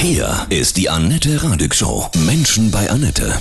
Hier 0.00 0.46
ist 0.48 0.76
die 0.76 0.88
Annette 0.88 1.42
Radig 1.42 1.74
Show. 1.74 2.06
Menschen 2.24 2.70
bei 2.70 2.88
Annette. 2.88 3.32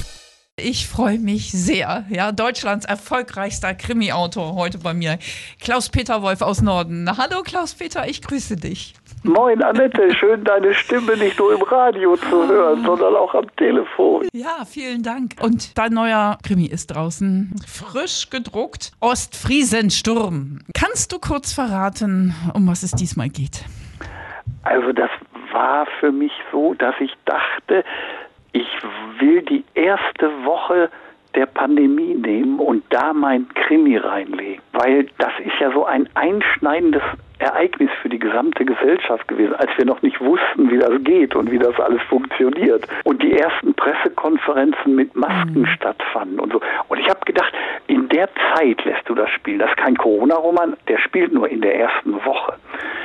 Ich 0.60 0.88
freue 0.88 1.20
mich 1.20 1.52
sehr. 1.52 2.06
Ja, 2.10 2.32
Deutschlands 2.32 2.84
erfolgreichster 2.84 3.76
Krimi-Autor 3.76 4.56
heute 4.56 4.80
bei 4.80 4.96
mir. 4.96 5.20
Klaus-Peter 5.62 6.24
Wolf 6.24 6.42
aus 6.42 6.64
Norden. 6.64 7.08
Hallo 7.16 7.44
Klaus-Peter, 7.44 8.10
ich 8.10 8.24
grüße 8.24 8.56
dich. 8.56 8.96
Moin 9.22 9.62
Annette, 9.62 10.16
schön 10.16 10.44
deine 10.46 10.74
Stimme 10.74 11.16
nicht 11.16 11.38
nur 11.38 11.54
im 11.54 11.62
Radio 11.62 12.18
zu 12.18 12.48
hören, 12.48 12.84
sondern 12.84 13.16
auch 13.16 13.36
am 13.36 13.46
Telefon. 13.58 14.28
Ja, 14.34 14.66
vielen 14.66 15.04
Dank. 15.04 15.36
Und 15.40 15.78
dein 15.78 15.94
neuer 15.94 16.40
Krimi 16.42 16.66
ist 16.66 16.88
draußen. 16.88 17.54
Frisch 17.68 18.32
gedruckt. 18.32 18.94
Ostfriesensturm. 19.00 20.62
Kannst 20.74 21.12
du 21.12 21.20
kurz 21.20 21.54
verraten, 21.54 22.34
um 22.56 22.66
was 22.68 22.82
es 22.82 22.94
diesmal 22.94 23.30
geht? 23.30 23.64
Also 24.64 24.92
das 24.92 25.10
war 25.58 25.88
für 26.00 26.12
mich 26.12 26.32
so, 26.52 26.76
dass 26.76 26.94
ich 27.00 27.14
dachte, 27.26 27.84
ich 28.52 28.68
will 29.20 29.42
die 29.42 29.64
erste 29.74 30.30
Woche 30.46 30.90
der 31.34 31.48
Pandemie 31.48 32.14
nehmen 32.14 32.60
und 32.60 32.84
da 32.90 33.12
mein 33.14 33.48
Krimi 33.50 33.98
reinlegen. 33.98 34.62
Weil 34.74 35.08
das 35.18 35.34
ist 35.44 35.60
ja 35.60 35.72
so 35.72 35.86
ein 35.86 36.08
einschneidendes 36.14 37.02
Ereignis 37.40 37.90
für 38.02 38.10
die 38.10 38.20
gesamte 38.20 38.66
Gesellschaft 38.66 39.28
gewesen, 39.28 39.56
als 39.56 39.70
wir 39.78 39.86
noch 39.86 40.02
nicht 40.02 40.20
wussten, 40.22 40.72
wie 40.72 40.78
das 40.78 40.94
geht 41.04 41.36
und 41.36 41.52
wie 41.52 41.60
das 41.60 41.80
alles 41.80 42.02
funktioniert. 42.04 42.88
Und 43.04 43.22
die 43.22 43.34
ersten 43.34 43.74
Pressekonferenzen 43.74 44.96
mit 44.96 45.16
Masken 45.16 45.62
mhm. 45.62 45.68
stattfanden 45.68 46.40
und 46.40 46.54
so. 46.54 46.62
Und 46.88 47.00
ich 47.00 47.10
habe 47.10 47.20
gedacht, 47.26 47.54
in 47.88 48.10
der 48.10 48.30
Zeit 48.54 48.84
lässt 48.86 49.08
du 49.10 49.16
das 49.16 49.30
spielen. 49.32 49.60
Das 49.60 49.70
ist 49.70 49.78
kein 49.78 49.96
Corona-Roman, 49.98 50.76
der 50.88 51.00
spielt 51.00 51.34
nur 51.34 51.48
in 51.50 51.62
der 51.62 51.80
ersten 51.80 52.14
Woche. 52.26 52.56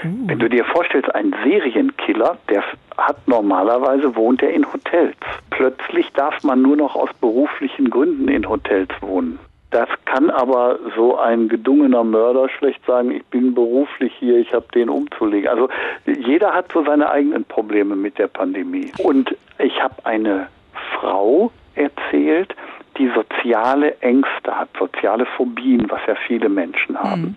Mhm. 0.03 0.29
Wenn 0.29 0.39
du 0.39 0.49
dir 0.49 0.65
vorstellst, 0.65 1.15
ein 1.15 1.35
Serienkiller, 1.45 2.37
der 2.49 2.63
hat 2.97 3.17
normalerweise 3.27 4.15
wohnt 4.15 4.43
er 4.43 4.51
in 4.51 4.71
Hotels. 4.73 5.17
Plötzlich 5.51 6.13
darf 6.13 6.43
man 6.43 6.63
nur 6.63 6.77
noch 6.77 6.95
aus 6.95 7.11
beruflichen 7.21 7.91
Gründen 7.91 8.29
in 8.29 8.49
Hotels 8.49 8.91
wohnen. 9.01 9.39
Das 9.71 9.89
kann 10.05 10.29
aber 10.29 10.79
so 10.95 11.17
ein 11.19 11.49
gedungener 11.49 12.05
Mörder 12.05 12.51
schlecht 12.51 12.85
sagen, 12.85 13.11
ich 13.11 13.25
bin 13.27 13.55
beruflich 13.55 14.13
hier, 14.19 14.39
ich 14.39 14.53
habe 14.53 14.67
den 14.75 14.91
umzulegen. 14.91 15.49
Also 15.49 15.71
jeder 16.07 16.53
hat 16.53 16.71
so 16.73 16.85
seine 16.85 17.09
eigenen 17.09 17.45
Probleme 17.45 17.97
mit 17.97 18.19
der 18.19 18.27
Pandemie. 18.27 18.93
Und 19.03 19.35
ich 19.59 19.83
habe 19.83 19.95
eine 20.05 20.49
Frau 20.95 21.51
erzählt, 21.75 22.55
die 22.99 23.11
soziale 23.15 23.99
Ängste 24.01 24.57
hat, 24.57 24.69
soziale 24.79 25.27
Phobien, 25.37 25.91
was 25.91 26.01
ja 26.07 26.15
viele 26.27 26.49
Menschen 26.49 26.99
haben. 26.99 27.35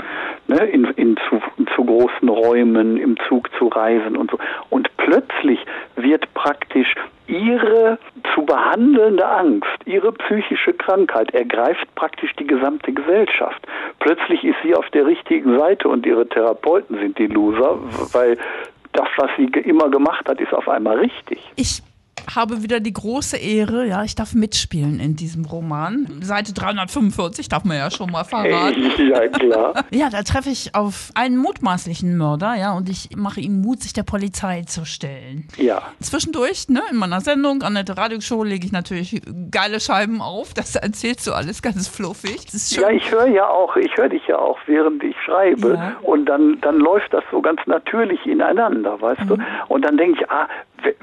Mhm. 0.48 0.56
Ne, 0.56 0.66
in, 0.66 0.86
in, 0.96 1.18
zu, 1.30 1.42
in 1.58 1.68
zu 1.76 1.84
großen 1.84 2.30
Räumen, 2.30 2.98
im 2.98 3.18
Zug 3.28 3.50
zu 3.58 3.68
reisen 3.68 4.16
und 4.16 4.32
so. 4.32 4.38
Und 4.70 4.90
plötzlich 4.98 5.60
wird 5.96 6.32
praktisch 6.34 6.94
ihre 7.28 7.98
zu 8.34 8.44
behandelnde 8.46 9.28
Angst, 9.28 9.80
ihre 9.86 10.12
psychische 10.12 10.74
Krankheit 10.74 11.34
ergreift 11.34 11.88
praktisch 11.96 12.34
die 12.36 12.46
gesamte 12.46 12.92
Gesellschaft. 12.92 13.66
Plötzlich 14.00 14.44
ist 14.44 14.58
sie 14.64 14.76
auf 14.76 14.90
der 14.92 15.06
richtigen 15.06 15.58
Seite 15.58 15.88
und 15.88 16.06
ihre 16.06 16.28
Therapeuten 16.28 17.00
sind 17.00 17.18
die 17.18 17.28
Loser, 17.28 17.80
weil 18.14 18.38
das, 18.94 19.08
was 19.18 19.30
sie 19.38 19.46
immer 19.46 19.90
gemacht 19.90 20.28
hat, 20.30 20.40
ist 20.40 20.54
auf 20.54 20.70
einmal 20.70 21.00
richtig. 21.00 21.40
Ich 21.56 21.82
habe 22.34 22.64
wieder 22.64 22.80
die 22.80 22.94
große 22.94 23.38
Ehre, 23.38 23.86
ja, 23.88 24.04
ich 24.04 24.16
darf 24.16 24.34
mitspielen 24.34 25.00
in 25.00 25.16
diesem 25.16 25.46
Roman. 25.46 26.08
Seite 26.22 26.54
345 26.54 27.50
darf 27.50 27.64
man 27.64 27.78
ja 27.78 27.92
schon 27.92 28.12
mal 28.12 28.24
verraten. 28.24 28.92
Ja, 28.98 29.28
klar. 29.28 29.74
ja, 29.92 30.10
da 30.10 30.24
treffe 30.24 30.50
ich 30.50 30.76
auf 30.76 31.12
einen 31.16 31.38
mutmaßlichen 31.38 32.18
Mörder, 32.18 32.56
ja, 32.56 32.74
und 32.74 32.90
ich 32.90 33.10
mache 33.16 33.42
ihm 33.42 33.62
Mut, 33.62 33.82
sich 33.82 33.94
der 33.94 34.04
Polizei 34.04 34.64
zu 34.64 34.86
stellen. 34.86 35.48
Ja. 35.58 35.82
Zwischendurch, 36.00 36.70
ne, 36.70 36.82
in 36.92 36.98
meiner 36.98 37.22
Sendung, 37.22 37.62
an 37.64 37.76
der 37.76 37.86
Radioshow, 37.88 38.44
lege 38.44 38.66
ich 38.66 38.72
natürlich 38.72 39.22
geile 39.52 39.80
Scheiben 39.80 40.22
auf. 40.22 40.54
Das 40.54 40.76
erzählst 40.76 41.28
du 41.28 41.34
alles 41.34 41.62
ganz 41.62 41.88
fluffig. 41.88 42.48
Ja, 42.72 42.90
ich 42.90 43.12
höre 43.12 43.28
ja 43.28 43.48
auch, 43.48 43.76
ich 43.76 43.96
höre 43.96 44.10
dich 44.10 44.26
ja 44.28 44.38
auch, 44.38 44.58
während 44.66 45.04
ich 45.04 45.16
schreibe. 45.26 45.74
Ja. 45.74 45.96
Und 46.02 46.26
dann, 46.26 46.60
dann 46.62 46.78
läuft 46.78 47.14
das 47.14 47.24
so 47.32 47.42
ganz 47.42 47.60
natürlich 47.66 48.26
ineinander, 48.26 49.00
weißt 49.02 49.22
mhm. 49.22 49.28
du? 49.28 49.38
Und 49.68 49.84
dann 49.84 49.98
denke 49.98 50.20
ich, 50.22 50.30
ah, 50.30 50.48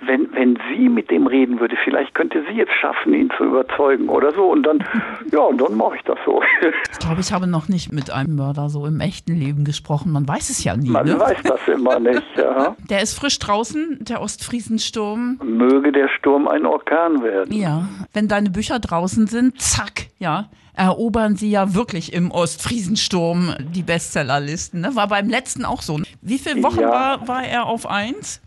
wenn, 0.07 0.29
wenn 0.35 0.59
sie 0.71 0.89
mit 0.89 1.11
dem 1.11 1.27
reden 1.27 1.61
würde, 1.61 1.77
vielleicht 1.85 2.15
könnte 2.15 2.45
sie 2.49 2.55
jetzt 2.55 2.73
schaffen, 2.81 3.15
ihn 3.15 3.31
zu 3.37 3.45
überzeugen 3.45 4.09
oder 4.09 4.33
so. 4.33 4.51
Und 4.51 4.65
dann, 4.65 4.79
ja, 5.33 5.51
dann 5.53 5.77
mache 5.77 5.97
ich 5.97 6.03
das 6.03 6.19
so. 6.25 6.43
Ich 6.91 6.99
glaube, 6.99 7.21
ich 7.21 7.33
habe 7.33 7.47
noch 7.47 7.69
nicht 7.69 7.93
mit 7.93 8.11
einem 8.11 8.37
Mörder 8.37 8.69
so 8.69 8.87
im 8.87 9.01
echten 9.01 9.35
Leben 9.35 9.65
gesprochen. 9.65 10.13
Man 10.13 10.27
weiß 10.27 10.51
es 10.51 10.65
ja 10.65 10.77
nie. 10.77 10.91
Man 10.91 11.07
ne? 11.07 11.19
weiß 11.19 11.43
das 11.45 11.61
immer 11.69 11.99
nicht, 11.99 12.23
ja. 12.37 12.77
Der 12.91 13.03
ist 13.03 13.19
frisch 13.19 13.39
draußen, 13.39 13.99
der 14.01 14.21
Ostfriesensturm. 14.21 15.41
Möge 15.43 15.93
der 15.93 16.09
Sturm 16.09 16.49
ein 16.49 16.67
Orkan 16.67 17.23
werden. 17.23 17.53
Ja, 17.55 17.89
wenn 18.13 18.29
deine 18.29 18.51
Bücher 18.51 18.79
draußen 18.79 19.27
sind, 19.27 19.61
zack, 19.61 20.07
ja, 20.19 20.49
erobern 20.75 21.37
sie 21.37 21.51
ja 21.51 21.75
wirklich 21.75 22.13
im 22.13 22.31
Ostfriesensturm 22.31 23.55
die 23.75 23.83
Bestsellerlisten. 23.83 24.81
Ne? 24.81 24.95
War 24.95 25.09
beim 25.09 25.29
letzten 25.29 25.65
auch 25.65 25.83
so. 25.83 26.01
Wie 26.21 26.39
viele 26.39 26.63
Wochen 26.63 26.81
ja. 26.81 26.91
war, 26.91 27.29
war 27.29 27.45
er 27.45 27.67
auf 27.67 27.87
eins? 27.89 28.41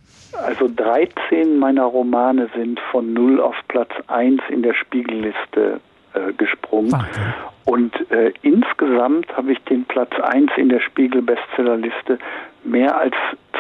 Also 0.44 0.68
13 0.68 1.58
meiner 1.58 1.86
Romane 1.86 2.50
sind 2.56 2.80
von 2.92 3.14
0 3.14 3.42
auf 3.42 3.56
Platz 3.68 3.92
1 4.08 4.42
in 4.50 4.64
der 4.64 4.74
Spiegelliste 4.74 5.80
äh, 6.14 6.34
gesprungen. 6.34 6.92
Wahnsinn. 6.92 7.34
Und 7.66 7.94
äh, 8.12 8.32
insgesamt 8.44 9.36
habe 9.36 9.52
ich 9.52 9.60
den 9.64 9.86
Platz 9.86 10.12
1 10.20 10.52
in 10.58 10.70
der 10.70 10.80
Spiegel-Bestsellerliste 10.82 12.20
mehr 12.64 12.98
als 12.98 13.16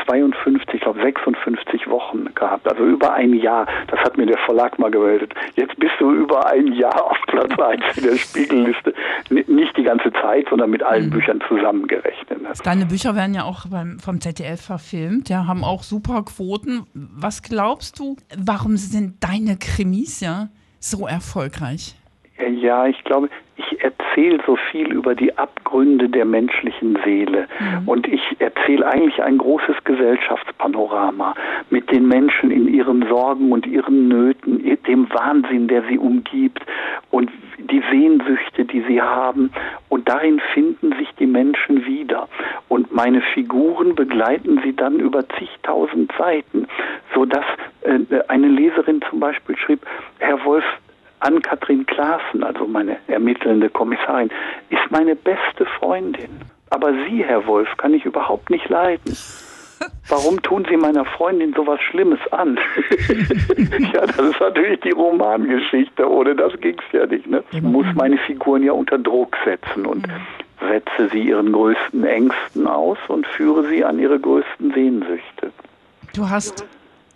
52, 0.07 0.75
ich 0.75 0.81
glaube 0.81 1.01
56 1.01 1.87
Wochen 1.89 2.25
gehabt, 2.35 2.67
also 2.67 2.83
über 2.85 3.13
ein 3.13 3.33
Jahr. 3.33 3.65
Das 3.87 3.99
hat 4.01 4.17
mir 4.17 4.25
der 4.25 4.37
Verlag 4.39 4.77
mal 4.77 4.91
gemeldet. 4.91 5.33
Jetzt 5.55 5.75
bist 5.79 5.93
du 5.99 6.11
über 6.11 6.45
ein 6.45 6.73
Jahr 6.73 7.03
auf 7.03 7.17
Platz 7.27 7.59
1 7.59 7.97
in 7.97 8.03
der 8.03 8.15
Spiegelliste. 8.17 8.93
Nicht 9.29 9.77
die 9.77 9.83
ganze 9.83 10.11
Zeit, 10.13 10.47
sondern 10.49 10.69
mit 10.69 10.83
allen 10.83 11.07
mhm. 11.07 11.11
Büchern 11.11 11.43
zusammengerechnet. 11.47 12.41
Deine 12.63 12.85
Bücher 12.85 13.15
werden 13.15 13.33
ja 13.33 13.43
auch 13.43 13.65
beim, 13.67 13.99
vom 13.99 14.21
ZDF 14.21 14.61
verfilmt, 14.61 15.29
ja, 15.29 15.47
haben 15.47 15.63
auch 15.63 15.83
super 15.83 16.23
Quoten. 16.23 16.85
Was 16.93 17.41
glaubst 17.41 17.99
du, 17.99 18.17
warum 18.37 18.77
sind 18.77 19.23
deine 19.23 19.57
Krimis 19.57 20.19
ja 20.19 20.49
so 20.79 21.07
erfolgreich? 21.07 21.95
Ja, 22.37 22.85
ich 22.85 23.01
glaube, 23.05 23.29
erzähle 24.15 24.39
so 24.45 24.55
viel 24.71 24.91
über 24.93 25.13
die 25.13 25.37
Abgründe 25.37 26.07
der 26.09 26.25
menschlichen 26.25 26.97
Seele. 27.03 27.47
Mhm. 27.59 27.87
Und 27.87 28.07
ich 28.07 28.21
erzähle 28.39 28.87
eigentlich 28.87 29.21
ein 29.21 29.37
großes 29.37 29.75
Gesellschaftspanorama 29.83 31.35
mit 31.69 31.91
den 31.91 32.07
Menschen 32.07 32.51
in 32.51 32.73
ihren 32.73 33.07
Sorgen 33.07 33.51
und 33.51 33.65
ihren 33.65 34.07
Nöten, 34.07 34.61
dem 34.87 35.09
Wahnsinn, 35.11 35.67
der 35.67 35.83
sie 35.89 35.97
umgibt 35.97 36.63
und 37.11 37.29
die 37.57 37.81
Sehnsüchte, 37.91 38.65
die 38.65 38.81
sie 38.87 39.01
haben. 39.01 39.51
Und 39.89 40.07
darin 40.07 40.39
finden 40.53 40.93
sich 40.97 41.09
die 41.19 41.25
Menschen 41.25 41.85
wieder. 41.85 42.27
Und 42.69 42.93
meine 42.93 43.21
Figuren 43.21 43.95
begleiten 43.95 44.61
sie 44.63 44.75
dann 44.75 44.99
über 44.99 45.27
zigtausend 45.29 46.11
Seiten, 46.17 46.67
sodass 47.13 47.45
äh, 47.81 47.99
eine 48.27 48.47
Leserin 48.47 49.01
zum 49.09 49.19
Beispiel 49.19 49.57
schrieb, 49.57 49.81
Herr 50.19 50.43
Wolf, 50.45 50.65
Ann-Kathrin 51.19 51.85
Klaassen, 51.85 52.43
also 52.43 52.65
meine 52.65 52.97
ermittelnde 53.07 53.69
Kommissarin, 53.69 54.29
ist 54.69 54.91
meine 54.91 55.15
beste 55.15 55.65
Freundin. 55.79 56.41
Aber 56.69 56.91
Sie, 57.07 57.23
Herr 57.23 57.45
Wolf, 57.47 57.69
kann 57.77 57.93
ich 57.93 58.05
überhaupt 58.05 58.49
nicht 58.49 58.67
leiden. 58.69 59.15
Warum 60.07 60.41
tun 60.41 60.65
Sie 60.69 60.77
meiner 60.77 61.05
Freundin 61.05 61.53
sowas 61.53 61.79
Schlimmes 61.81 62.19
an? 62.31 62.57
ja, 63.93 64.05
das 64.05 64.19
ist 64.19 64.39
natürlich 64.39 64.79
die 64.81 64.91
Romangeschichte. 64.91 66.09
Ohne 66.09 66.35
das 66.35 66.53
ging 66.59 66.77
es 66.77 66.91
ja 66.97 67.05
nicht. 67.05 67.27
Ne? 67.27 67.43
Ich 67.51 67.61
muss 67.61 67.87
meine 67.95 68.17
Figuren 68.19 68.63
ja 68.63 68.71
unter 68.71 68.97
Druck 68.97 69.35
setzen 69.43 69.85
und 69.85 70.07
setze 70.69 71.09
sie 71.11 71.23
ihren 71.23 71.51
größten 71.51 72.03
Ängsten 72.03 72.67
aus 72.67 72.97
und 73.07 73.27
führe 73.27 73.67
sie 73.67 73.83
an 73.83 73.99
ihre 73.99 74.19
größten 74.19 74.73
Sehnsüchte. 74.73 75.51
Du 76.15 76.29
hast 76.29 76.65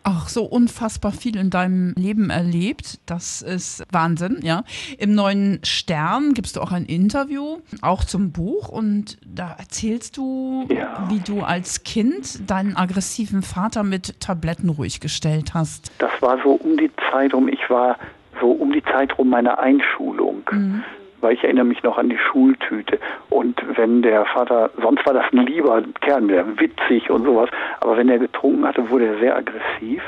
auch 0.03 0.27
so 0.27 0.43
unfassbar 0.43 1.11
viel 1.11 1.35
in 1.37 1.49
deinem 1.49 1.93
Leben 1.95 2.29
erlebt. 2.29 2.99
Das 3.05 3.41
ist 3.41 3.83
Wahnsinn, 3.91 4.39
ja. 4.41 4.63
Im 4.97 5.13
neuen 5.13 5.59
Stern 5.63 6.33
gibst 6.33 6.55
du 6.55 6.61
auch 6.61 6.71
ein 6.71 6.85
Interview, 6.85 7.57
auch 7.81 8.03
zum 8.03 8.31
Buch. 8.31 8.69
Und 8.69 9.17
da 9.25 9.55
erzählst 9.57 10.17
du, 10.17 10.67
ja. 10.69 11.07
wie 11.09 11.19
du 11.19 11.41
als 11.41 11.83
Kind 11.83 12.49
deinen 12.49 12.75
aggressiven 12.75 13.41
Vater 13.41 13.83
mit 13.83 14.19
Tabletten 14.19 14.69
ruhig 14.69 14.99
gestellt 14.99 15.53
hast. 15.53 15.91
Das 15.99 16.11
war 16.21 16.37
so 16.43 16.51
um 16.51 16.77
die 16.77 16.91
Zeit 17.11 17.33
um, 17.33 17.47
ich 17.47 17.69
war 17.69 17.97
so 18.39 18.51
um 18.51 18.71
die 18.71 18.83
Zeit 18.83 19.17
rum 19.17 19.29
meiner 19.29 19.59
Einschulung. 19.59 20.43
Mhm 20.51 20.83
weil 21.21 21.33
ich 21.33 21.43
erinnere 21.43 21.65
mich 21.65 21.83
noch 21.83 21.97
an 21.97 22.09
die 22.09 22.17
Schultüte. 22.17 22.99
Und 23.29 23.61
wenn 23.75 24.01
der 24.01 24.25
Vater, 24.25 24.69
sonst 24.81 25.05
war 25.05 25.13
das 25.13 25.25
ein 25.31 25.45
lieber 25.45 25.83
Kerl, 26.01 26.27
der 26.27 26.59
witzig 26.59 27.09
und 27.09 27.25
sowas, 27.25 27.49
aber 27.81 27.97
wenn 27.97 28.09
er 28.09 28.19
getrunken 28.19 28.65
hatte, 28.65 28.89
wurde 28.89 29.07
er 29.07 29.19
sehr 29.19 29.35
aggressiv 29.35 30.03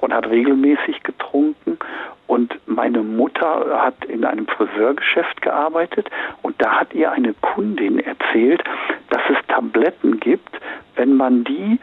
und 0.00 0.12
hat 0.12 0.28
regelmäßig 0.28 1.02
getrunken. 1.02 1.78
Und 2.26 2.58
meine 2.66 3.02
Mutter 3.02 3.80
hat 3.82 4.04
in 4.06 4.24
einem 4.24 4.46
Friseurgeschäft 4.48 5.42
gearbeitet 5.42 6.10
und 6.42 6.60
da 6.60 6.80
hat 6.80 6.92
ihr 6.92 7.12
eine 7.12 7.34
Kundin 7.34 8.00
erzählt, 8.00 8.64
dass 9.10 9.22
es 9.30 9.36
Tabletten 9.46 10.18
gibt, 10.18 10.60
wenn 10.96 11.16
man 11.16 11.44
die 11.44 11.78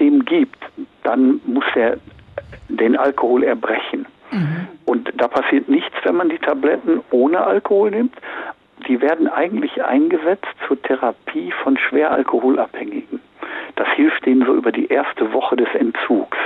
dem 0.00 0.24
gibt, 0.24 0.58
dann 1.04 1.40
muss 1.46 1.64
er 1.74 1.98
den 2.68 2.96
Alkohol 2.96 3.44
erbrechen. 3.44 4.06
Mhm. 4.30 4.68
Und 4.84 5.12
da 5.16 5.28
passiert 5.28 5.68
nichts, 5.68 5.94
wenn 6.04 6.16
man 6.16 6.28
die 6.28 6.38
Tabletten 6.38 7.00
ohne 7.10 7.40
Alkohol 7.40 7.90
nimmt. 7.90 8.14
Die 8.88 9.00
werden 9.00 9.28
eigentlich 9.28 9.82
eingesetzt 9.82 10.54
zur 10.66 10.80
Therapie 10.82 11.52
von 11.62 11.76
schwer 11.78 12.12
Alkoholabhängigen. 12.12 13.20
Das 13.76 13.88
hilft 13.88 14.24
denen 14.26 14.44
so 14.44 14.54
über 14.54 14.72
die 14.72 14.86
erste 14.86 15.32
Woche 15.32 15.56
des 15.56 15.68
Entzugs, 15.74 16.38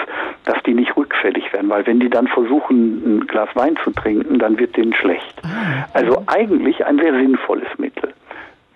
dass 0.44 0.62
die 0.65 0.75
nicht 0.75 0.97
rückfällig 0.97 1.53
werden, 1.53 1.69
weil 1.71 1.87
wenn 1.87 2.00
die 2.00 2.11
dann 2.11 2.29
versuchen, 2.29 3.19
ein 3.19 3.27
Glas 3.27 3.49
Wein 3.55 3.77
zu 3.85 3.91
trinken, 3.91 4.38
dann 4.38 4.59
wird 4.59 4.76
denen 4.76 4.94
schlecht. 4.94 5.41
Ah, 5.44 5.87
also 5.93 6.23
eigentlich 6.26 6.85
ein 6.85 6.99
sehr 6.99 7.12
sinnvolles 7.12 7.69
Mittel 7.79 8.12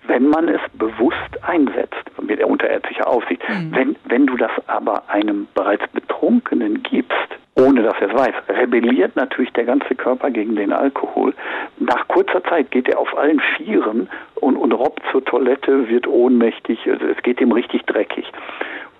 wenn 0.07 0.27
man 0.27 0.47
es 0.47 0.61
bewusst 0.73 1.43
einsetzt, 1.43 1.93
mit 2.21 2.43
unterärztlicher 2.43 3.07
Aufsicht. 3.07 3.41
Mhm. 3.47 3.75
Wenn, 3.75 3.95
wenn 4.05 4.25
du 4.27 4.37
das 4.37 4.51
aber 4.67 5.09
einem 5.09 5.47
bereits 5.53 5.87
Betrunkenen 5.93 6.83
gibst, 6.83 7.15
ohne 7.55 7.83
dass 7.83 7.95
er 8.01 8.09
es 8.09 8.13
weiß, 8.13 8.33
rebelliert 8.49 9.15
natürlich 9.15 9.51
der 9.53 9.63
ganze 9.63 9.95
Körper 9.95 10.29
gegen 10.29 10.55
den 10.55 10.73
Alkohol. 10.73 11.33
Nach 11.79 12.07
kurzer 12.09 12.43
Zeit 12.43 12.69
geht 12.71 12.89
er 12.89 12.99
auf 12.99 13.17
allen 13.17 13.39
Vieren 13.55 14.09
und, 14.35 14.57
und 14.57 14.73
robbt 14.73 15.01
zur 15.11 15.23
Toilette, 15.23 15.87
wird 15.89 16.05
ohnmächtig, 16.05 16.79
also 16.89 17.05
es 17.05 17.21
geht 17.23 17.39
ihm 17.39 17.53
richtig 17.53 17.83
dreckig. 17.85 18.25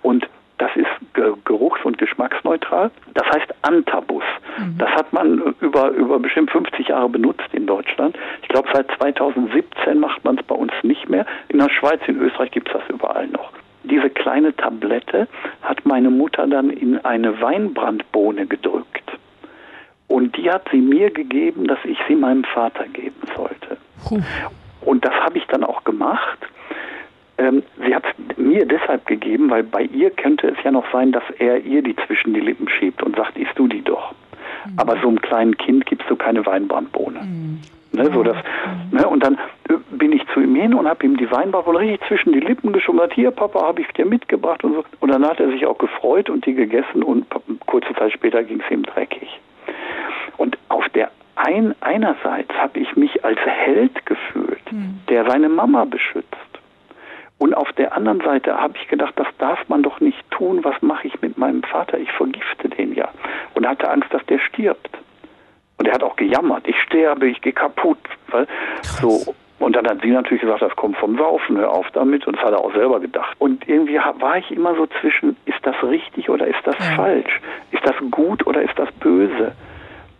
Und 0.02 0.26
das 0.58 0.70
ist 0.74 1.44
geruchs- 1.44 1.84
und 1.84 1.98
geschmacksneutral. 1.98 2.90
Das 3.14 3.26
heißt 3.26 3.54
Antabus. 3.62 4.24
Mhm. 4.58 4.78
Das 4.78 4.90
hat 4.90 5.12
man 5.12 5.54
über, 5.60 5.90
über 5.90 6.18
bestimmt 6.18 6.50
50 6.50 6.88
Jahre 6.88 7.08
benutzt 7.08 7.48
in 7.52 7.66
Deutschland. 7.66 8.16
Ich 8.42 8.48
glaube, 8.48 8.68
seit 8.72 8.90
2017 8.98 9.98
macht 9.98 10.24
man 10.24 10.38
es 10.38 10.44
bei 10.44 10.54
uns 10.54 10.72
nicht 10.82 11.08
mehr. 11.08 11.26
In 11.48 11.58
der 11.58 11.70
Schweiz, 11.70 12.00
in 12.06 12.20
Österreich 12.20 12.50
gibt 12.50 12.68
es 12.68 12.74
das 12.74 12.88
überall 12.88 13.26
noch. 13.28 13.52
Diese 13.84 14.10
kleine 14.10 14.56
Tablette 14.56 15.28
hat 15.62 15.84
meine 15.84 16.10
Mutter 16.10 16.46
dann 16.46 16.70
in 16.70 17.04
eine 17.04 17.40
Weinbrandbohne 17.40 18.46
gedrückt. 18.46 19.02
Und 20.08 20.36
die 20.36 20.50
hat 20.50 20.68
sie 20.70 20.80
mir 20.80 21.10
gegeben, 21.10 21.66
dass 21.66 21.78
ich 21.84 21.98
sie 22.08 22.14
meinem 22.14 22.44
Vater 22.44 22.86
geben 22.88 23.20
sollte. 23.36 23.76
Puh. 24.08 24.20
Und 24.80 25.04
das 25.04 25.14
habe 25.14 25.38
ich 25.38 25.46
dann 25.46 25.64
auch 25.64 25.84
gemacht. 25.84 26.38
Ähm, 27.38 27.62
sie 27.84 27.94
hat 27.94 28.04
es 28.06 28.36
mir 28.38 28.64
deshalb 28.66 29.06
gegeben, 29.06 29.50
weil 29.50 29.62
bei 29.62 29.82
ihr 29.82 30.10
könnte 30.10 30.48
es 30.48 30.56
ja 30.64 30.70
noch 30.70 30.90
sein, 30.90 31.12
dass 31.12 31.24
er 31.38 31.60
ihr 31.64 31.82
die 31.82 31.94
zwischen 32.06 32.32
die 32.32 32.40
Lippen 32.40 32.68
schiebt 32.68 33.02
und 33.02 33.16
sagt, 33.16 33.36
isst 33.36 33.52
du 33.56 33.68
die 33.68 33.82
doch. 33.82 34.12
Mhm. 34.64 34.78
Aber 34.78 34.96
so 35.02 35.08
einem 35.08 35.20
kleinen 35.20 35.56
Kind 35.56 35.86
gibst 35.86 36.08
du 36.08 36.16
keine 36.16 36.44
Weinbrandbohne. 36.46 37.20
Mhm. 37.20 37.60
Ne, 37.92 38.10
so 38.12 38.22
das, 38.22 38.36
mhm. 38.36 38.98
ne, 38.98 39.08
und 39.08 39.22
dann 39.22 39.34
äh, 39.68 39.74
bin 39.90 40.12
ich 40.12 40.22
zu 40.34 40.40
ihm 40.40 40.54
hin 40.54 40.74
und 40.74 40.88
habe 40.88 41.04
ihm 41.04 41.16
die 41.16 41.30
Weinbrandbohne 41.30 41.78
richtig 41.78 42.00
zwischen 42.08 42.32
die 42.32 42.40
Lippen 42.40 42.72
geschummert. 42.72 43.12
Hier, 43.12 43.30
Papa, 43.30 43.60
habe 43.62 43.82
ich 43.82 43.88
dir 43.88 44.06
mitgebracht 44.06 44.64
und 44.64 44.74
so. 44.74 44.84
Und 45.00 45.10
dann 45.10 45.26
hat 45.26 45.38
er 45.38 45.50
sich 45.50 45.66
auch 45.66 45.78
gefreut 45.78 46.30
und 46.30 46.46
die 46.46 46.54
gegessen 46.54 47.02
und 47.02 47.26
kurze 47.66 47.94
Zeit 47.94 48.12
später 48.12 48.42
ging 48.44 48.62
es 48.64 48.70
ihm 48.70 48.82
dreckig. 48.82 49.28
Und 50.36 50.58
auf 50.68 50.88
der 50.90 51.10
ein, 51.36 51.74
einerseits 51.80 52.52
habe 52.54 52.80
ich 52.80 52.96
mich 52.96 53.24
als 53.24 53.38
Held 53.40 54.04
gefühlt, 54.06 54.72
mhm. 54.72 55.00
der 55.08 55.30
seine 55.30 55.48
Mama 55.48 55.84
beschützt. 55.84 56.34
Und 57.38 57.54
auf 57.54 57.70
der 57.72 57.94
anderen 57.94 58.20
Seite 58.20 58.56
habe 58.56 58.74
ich 58.80 58.88
gedacht, 58.88 59.12
das 59.16 59.26
darf 59.38 59.68
man 59.68 59.82
doch 59.82 60.00
nicht 60.00 60.18
tun. 60.30 60.64
Was 60.64 60.80
mache 60.80 61.06
ich 61.06 61.20
mit 61.20 61.36
meinem 61.36 61.62
Vater? 61.62 61.98
Ich 61.98 62.10
vergifte 62.12 62.68
den 62.70 62.94
ja. 62.94 63.08
Und 63.54 63.66
hatte 63.66 63.90
Angst, 63.90 64.12
dass 64.12 64.24
der 64.26 64.38
stirbt. 64.38 64.90
Und 65.78 65.86
er 65.86 65.94
hat 65.94 66.02
auch 66.02 66.16
gejammert. 66.16 66.66
Ich 66.66 66.80
sterbe, 66.82 67.28
ich 67.28 67.40
gehe 67.42 67.52
kaputt. 67.52 67.98
Weil, 68.28 68.46
so. 68.82 69.34
Und 69.58 69.76
dann 69.76 69.86
hat 69.86 70.00
sie 70.02 70.10
natürlich 70.10 70.42
gesagt, 70.42 70.62
das 70.62 70.74
kommt 70.76 70.96
vom 70.96 71.16
Saufen, 71.16 71.58
hör 71.58 71.70
auf 71.70 71.90
damit. 71.92 72.26
Und 72.26 72.36
das 72.36 72.44
hat 72.44 72.52
er 72.52 72.60
auch 72.60 72.72
selber 72.72 73.00
gedacht. 73.00 73.34
Und 73.38 73.68
irgendwie 73.68 73.96
war 73.98 74.38
ich 74.38 74.50
immer 74.50 74.74
so 74.74 74.86
zwischen, 75.00 75.36
ist 75.44 75.58
das 75.62 75.76
richtig 75.82 76.30
oder 76.30 76.46
ist 76.46 76.60
das 76.64 76.78
ja. 76.78 76.94
falsch? 76.94 77.40
Ist 77.70 77.84
das 77.86 77.96
gut 78.10 78.46
oder 78.46 78.62
ist 78.62 78.78
das 78.78 78.90
böse? 78.92 79.52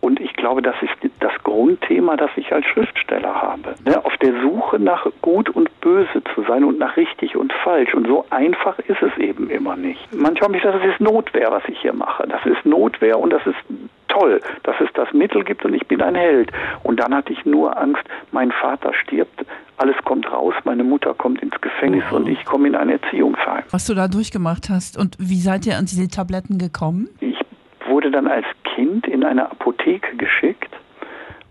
Und 0.07 0.21
ich 0.21 0.31
glaube, 0.35 0.61
das 0.61 0.75
ist 0.81 1.11
das 1.19 1.33
Grundthema, 1.43 2.15
das 2.15 2.29
ich 2.37 2.53
als 2.53 2.65
Schriftsteller 2.65 3.41
habe. 3.41 3.75
Ne? 3.83 4.05
Auf 4.05 4.15
der 4.15 4.41
Suche 4.41 4.79
nach 4.79 5.05
Gut 5.21 5.49
und 5.49 5.69
Böse 5.81 6.23
zu 6.33 6.43
sein 6.47 6.63
und 6.63 6.79
nach 6.79 6.95
richtig 6.95 7.35
und 7.35 7.51
falsch. 7.51 7.93
Und 7.93 8.07
so 8.07 8.23
einfach 8.29 8.79
ist 8.79 9.01
es 9.01 9.17
eben 9.17 9.49
immer 9.49 9.75
nicht. 9.75 9.99
Manchmal 10.13 10.47
habe 10.47 10.55
ich 10.55 10.63
gesagt, 10.63 10.81
das 10.81 10.93
ist 10.93 11.01
Notwehr, 11.01 11.51
was 11.51 11.63
ich 11.67 11.77
hier 11.81 11.91
mache. 11.91 12.25
Das 12.25 12.39
ist 12.45 12.65
Notwehr 12.65 13.19
und 13.19 13.31
das 13.33 13.45
ist 13.45 13.57
toll, 14.07 14.39
dass 14.63 14.79
es 14.79 14.87
das 14.93 15.11
Mittel 15.11 15.43
gibt 15.43 15.65
und 15.65 15.73
ich 15.73 15.85
bin 15.87 16.01
ein 16.01 16.15
Held. 16.15 16.53
Und 16.83 17.01
dann 17.01 17.13
hatte 17.13 17.33
ich 17.33 17.43
nur 17.43 17.77
Angst, 17.77 18.03
mein 18.31 18.53
Vater 18.53 18.93
stirbt, 18.93 19.45
alles 19.75 19.97
kommt 20.05 20.31
raus, 20.31 20.53
meine 20.63 20.85
Mutter 20.85 21.15
kommt 21.15 21.41
ins 21.41 21.59
Gefängnis 21.59 22.09
und 22.13 22.29
ich 22.29 22.45
komme 22.45 22.69
in 22.69 22.75
ein 22.75 22.89
Erziehungsheim. 22.89 23.63
Was 23.71 23.85
du 23.85 23.93
da 23.93 24.07
durchgemacht 24.07 24.69
hast 24.69 24.97
und 24.97 25.17
wie 25.19 25.41
seid 25.41 25.65
ihr 25.65 25.75
an 25.75 25.85
diese 25.85 26.07
Tabletten 26.07 26.59
gekommen? 26.59 27.09
Ich 27.19 27.35
wurde 27.89 28.09
dann 28.09 28.27
als 28.27 28.45
Kind 28.77 29.07
in 29.07 29.23
eine 29.23 29.49
Apotheke 29.49 30.15
geschickt 30.17 30.76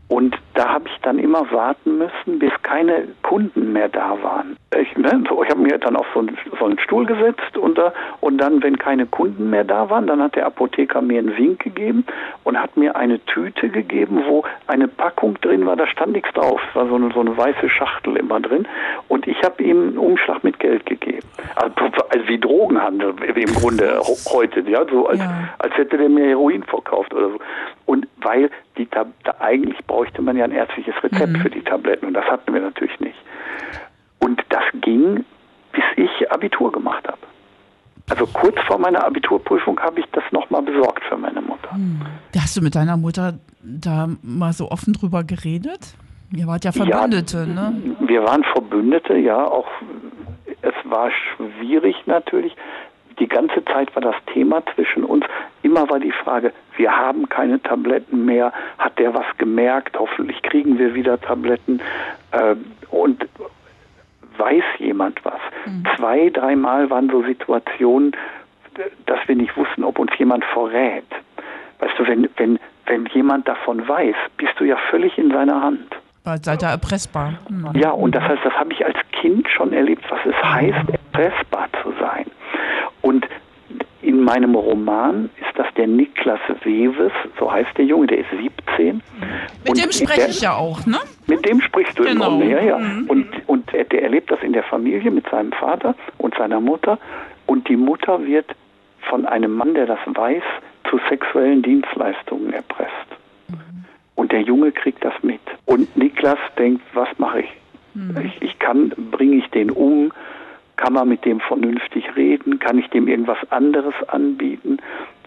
und 0.09 0.37
da 0.55 0.69
habe 0.69 0.89
ich 0.89 0.97
dann 1.03 1.19
immer 1.19 1.51
warten 1.51 1.99
müssen, 1.99 2.39
bis 2.39 2.53
keine 2.63 3.09
Kunden 3.23 3.73
mehr 3.73 3.89
da 3.89 4.17
waren. 4.23 4.57
Ich, 4.79 4.97
ne, 4.97 5.23
so, 5.29 5.43
ich 5.43 5.51
habe 5.51 5.61
mir 5.61 5.79
dann 5.79 5.97
auf 5.97 6.07
so 6.15 6.21
einen, 6.21 6.39
so 6.59 6.65
einen 6.65 6.79
Stuhl 6.79 7.07
gesetzt 7.07 7.57
und, 7.57 7.77
da, 7.77 7.93
und 8.21 8.39
dann, 8.39 8.63
wenn 8.63 8.79
keine 8.79 9.07
Kunden 9.07 9.51
mehr 9.51 9.65
da 9.65 9.91
waren, 9.91 10.07
dann 10.07 10.23
hat 10.23 10.37
der 10.37 10.47
Apotheker 10.47 11.03
mir 11.03 11.19
einen 11.19 11.37
Wink 11.37 11.61
gegeben 11.61 12.05
und 12.45 12.57
hat 12.57 12.77
mir 12.77 12.95
eine 12.95 13.19
Tüte 13.27 13.69
gegeben, 13.69 14.23
wo 14.27 14.45
eine 14.69 14.87
Packung 14.87 15.41
drin 15.41 15.67
war, 15.67 15.75
da 15.75 15.87
stand 15.89 16.13
nichts 16.13 16.33
drauf. 16.35 16.61
Es 16.71 16.77
war 16.77 16.87
so 16.87 16.95
eine, 16.95 17.11
so 17.13 17.21
eine 17.21 17.37
weiße 17.37 17.69
Schachtel 17.69 18.17
immer 18.17 18.39
drin. 18.39 18.67
Und 19.09 19.27
ich 19.27 19.43
habe 19.43 19.63
ihm 19.63 19.89
einen 19.89 19.99
Umschlag 19.99 20.45
mit 20.45 20.61
Geld 20.61 20.87
gegeben. 20.87 21.27
Also, 21.57 21.75
also 22.11 22.29
wie 22.29 22.39
Drogenhandel 22.39 23.15
im 23.35 23.55
Grunde 23.55 24.01
heute, 24.33 24.61
ja, 24.61 24.85
so 24.89 25.09
als, 25.09 25.19
ja. 25.19 25.49
als 25.59 25.77
hätte 25.77 25.99
der 25.99 26.09
mir 26.09 26.29
Heroin 26.29 26.63
verkauft 26.63 27.13
oder 27.13 27.31
so. 27.31 27.39
Und 27.87 28.07
weil 28.27 28.51
die 28.77 28.89
da 28.91 29.07
eigentlich 29.39 29.79
bräuchte 29.87 30.21
man 30.21 30.37
ja 30.37 30.45
ein 30.45 30.51
ärztliches 30.51 30.95
Rezept 31.03 31.33
mhm. 31.33 31.41
für 31.41 31.51
die 31.51 31.63
Tabletten 31.63 32.07
und 32.07 32.15
das 32.15 32.25
hatten 32.27 32.53
wir 32.53 32.61
natürlich 32.61 32.99
nicht. 32.99 33.19
Und 34.19 34.43
das 34.49 34.65
ging, 34.81 35.25
bis 35.73 35.85
ich 35.97 36.33
Abitur 36.33 36.73
gemacht 36.73 37.07
habe. 37.07 37.19
Also 38.09 38.27
kurz 38.27 38.57
vor 38.67 38.79
meiner 38.79 39.05
Abiturprüfung 39.05 39.79
habe 39.81 40.01
ich 40.01 40.07
das 40.13 40.25
nochmal 40.31 40.63
besorgt 40.63 41.03
für 41.09 41.17
meine 41.17 41.41
Mutter. 41.41 41.73
Hm. 41.73 42.01
Hast 42.37 42.57
du 42.57 42.63
mit 42.63 42.75
deiner 42.75 42.97
Mutter 42.97 43.35
da 43.63 44.09
mal 44.23 44.53
so 44.53 44.71
offen 44.71 44.93
drüber 44.93 45.25
geredet? 45.25 45.97
Ihr 46.33 46.47
wart 46.47 46.65
ja 46.65 46.73
Verbündete, 46.73 47.39
ja, 47.39 47.71
ne? 47.71 47.97
Wir 48.01 48.23
waren 48.25 48.45
Verbündete, 48.45 49.17
ja. 49.17 49.45
Auch 49.45 49.69
es 50.63 50.75
war 50.85 51.11
schwierig 51.11 51.97
natürlich, 52.07 52.55
die 53.19 53.29
ganze 53.29 53.65
Zeit 53.65 53.95
war 53.95 54.03
das 54.03 54.17
Thema 54.33 54.63
zwischen 54.75 55.05
uns. 55.05 55.25
Immer 55.63 55.89
war 55.89 55.99
die 55.99 56.13
Frage, 56.13 56.53
wir 56.77 56.95
haben 56.95 57.29
keine 57.29 57.61
Tabletten 57.63 58.25
mehr. 58.25 58.53
Hat 58.79 58.99
der 58.99 59.15
was 59.15 59.27
gemerkt? 59.39 59.99
Hoffentlich 59.99 60.43
kriegen 60.43 60.79
wir 60.79 60.95
wieder 60.95 61.21
Tabletten. 61.21 61.81
Äh, 62.33 62.57
und 62.91 63.27
weiß 64.37 64.65
jemand 64.79 65.25
was? 65.25 65.41
Mhm. 65.65 65.85
Zwei, 65.97 66.31
dreimal 66.31 66.91
waren 66.91 67.09
so 67.09 67.23
Situationen, 67.23 68.13
dass 69.07 69.19
wir 69.27 69.37
nicht 69.37 69.57
wussten, 69.57 69.85
ob 69.85 69.99
uns 69.99 70.11
jemand 70.19 70.45
verrät. 70.45 71.07
Weißt 71.79 71.99
du, 71.99 72.07
wenn, 72.07 72.29
wenn, 72.37 72.59
wenn 72.87 73.07
jemand 73.07 73.49
davon 73.49 73.87
weiß, 73.87 74.15
bist 74.37 74.53
du 74.59 74.65
ja 74.65 74.77
völlig 74.91 75.17
in 75.19 75.31
seiner 75.31 75.63
Hand. 75.63 75.97
Seid 76.43 76.63
ihr 76.63 76.69
erpressbar. 76.69 77.35
Mhm. 77.49 77.71
Ja, 77.75 77.91
und 77.91 78.15
das 78.15 78.25
heißt, 78.25 78.45
das 78.45 78.53
habe 78.55 78.73
ich 78.73 78.85
als 78.85 78.97
Kind 79.13 79.49
schon 79.49 79.73
erlebt, 79.73 80.05
was 80.11 80.19
es 80.27 80.35
heißt, 80.43 80.91
erpressbar 80.91 81.69
zu 81.83 81.93
sein. 82.01 82.26
Meinem 84.27 84.57
Roman 84.57 85.31
ist 85.41 85.57
das 85.57 85.69
der 85.77 85.87
Niklas 85.87 86.41
Wewes, 86.65 87.13
so 87.39 87.51
heißt 87.51 87.79
der 87.79 87.85
Junge, 87.85 88.09
der 88.09 88.19
ist 88.19 88.31
17. 88.31 88.97
Mit 88.97 89.03
und 89.69 89.81
dem 89.81 89.93
spreche 89.93 90.31
ich 90.31 90.41
ja 90.41 90.53
auch, 90.53 90.85
ne? 90.85 90.99
Mit 91.29 91.49
dem 91.49 91.61
sprichst 91.61 91.97
du 91.97 92.03
genau. 92.03 92.33
im 92.33 92.41
Grunde, 92.41 92.51
ja, 92.51 92.61
ja. 92.61 92.79
Mhm. 92.79 93.05
Und, 93.07 93.29
und 93.47 93.73
der, 93.73 93.85
der 93.85 94.03
erlebt 94.03 94.29
das 94.29 94.41
in 94.43 94.53
der 94.53 94.65
Familie 94.65 95.13
mit 95.13 95.31
seinem 95.31 95.53
Vater 95.53 95.95
und 96.19 96.35
seiner 96.35 96.59
Mutter. 96.61 96.99
Und 97.47 97.69
die 97.69 97.77
Mutter 97.77 98.27
wird 98.27 98.47
von 99.09 99.27
einem 99.27 99.55
Mann, 99.55 99.75
der 99.75 99.87
das 99.87 100.01
weiß, 100.07 100.43
zu 100.91 100.99
sexuellen 101.09 101.63
Dienstleistungen 101.63 102.53
erpresst. 102.53 102.91
Mhm. 103.47 103.85
Und 104.17 104.33
der 104.33 104.41
Junge 104.41 104.73
kriegt 104.73 105.05
das 105.05 105.15
mit. 105.23 105.41
Und 105.67 105.97
Niklas 105.97 106.41
denkt, 106.59 106.83
was 106.95 107.09
mache 107.19 107.43
ich? 107.43 107.51
Mhm. 107.95 108.17
Ich, 108.25 108.43
ich 108.43 108.59
kann, 108.59 108.93
bringe 109.13 109.37
ich 109.37 109.49
den 109.51 109.71
um? 109.71 110.11
Kann 110.77 110.93
man 110.93 111.09
mit 111.09 111.25
dem 111.25 111.41
vernünftig 111.41 112.05
reden? 112.17 112.59
Kann 112.59 112.79
ich 112.79 112.89
dem 112.91 113.09
irgendwas 113.09 113.39
anderes 113.51 113.95
anbieten? 114.09 114.79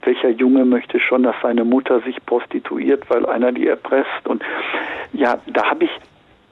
Welcher 0.04 0.30
Junge 0.30 0.64
möchte 0.64 1.00
schon, 1.00 1.24
dass 1.24 1.36
seine 1.42 1.66
Mutter 1.66 2.00
sich 2.02 2.24
prostituiert, 2.26 3.10
weil 3.10 3.26
einer 3.26 3.52
die 3.52 3.68
erpresst? 3.68 4.28
Und 4.28 4.44
ja, 5.14 5.40
da 5.48 5.72
habe 5.72 5.86
ich, 5.86 5.92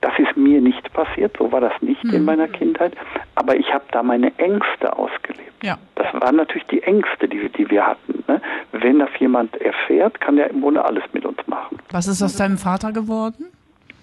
das 0.02 0.14
ist 0.18 0.36
mir 0.36 0.62
nicht 0.62 0.92
passiert, 0.94 1.36
so 1.38 1.52
war 1.52 1.62
das 1.62 1.74
nicht 1.82 2.04
mhm. 2.04 2.14
in 2.14 2.26
meiner 2.26 2.48
Kindheit, 2.48 2.94
aber 3.36 3.56
ich 3.56 3.72
habe 3.74 3.86
da 3.92 4.04
meine 4.04 4.38
Ängste 4.38 4.98
ausgelebt. 4.98 5.64
Ja. 5.64 5.78
Das 5.96 6.08
waren 6.14 6.36
natürlich 6.36 6.68
die 6.68 6.84
Ängste, 6.84 7.28
die, 7.28 7.50
die 7.50 7.70
wir 7.70 7.86
hatten. 7.86 8.24
Ne? 8.28 8.42
Wenn 8.72 9.00
das 9.00 9.10
jemand 9.20 9.56
erfährt, 9.62 10.20
kann 10.22 10.38
er 10.38 10.50
im 10.50 10.62
Grunde 10.62 10.84
alles 10.84 11.04
mit 11.14 11.26
uns 11.26 11.40
machen. 11.48 11.78
Was 11.92 12.08
ist 12.08 12.22
aus 12.22 12.36
deinem 12.36 12.58
Vater 12.58 12.92
geworden? 12.92 13.46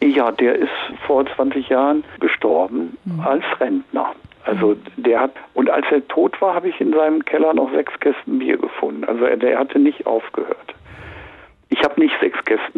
Ja, 0.02 0.32
der 0.32 0.56
ist 0.56 0.70
vor 1.06 1.24
20 1.26 1.68
Jahren 1.68 2.04
gestorben 2.20 2.96
mhm. 3.04 3.20
als 3.20 3.44
Rentner. 3.60 4.12
Also 4.44 4.76
der 4.96 5.20
hat, 5.20 5.32
und 5.54 5.70
als 5.70 5.86
er 5.90 6.06
tot 6.08 6.40
war, 6.40 6.54
habe 6.54 6.68
ich 6.68 6.80
in 6.80 6.92
seinem 6.92 7.24
Keller 7.24 7.54
noch 7.54 7.72
sechs 7.72 7.92
Kästen 8.00 8.38
Bier 8.38 8.58
gefunden. 8.58 9.04
Also 9.04 9.24
er, 9.24 9.36
der 9.36 9.58
hatte 9.58 9.78
nicht 9.78 10.06
aufgehört. 10.06 10.74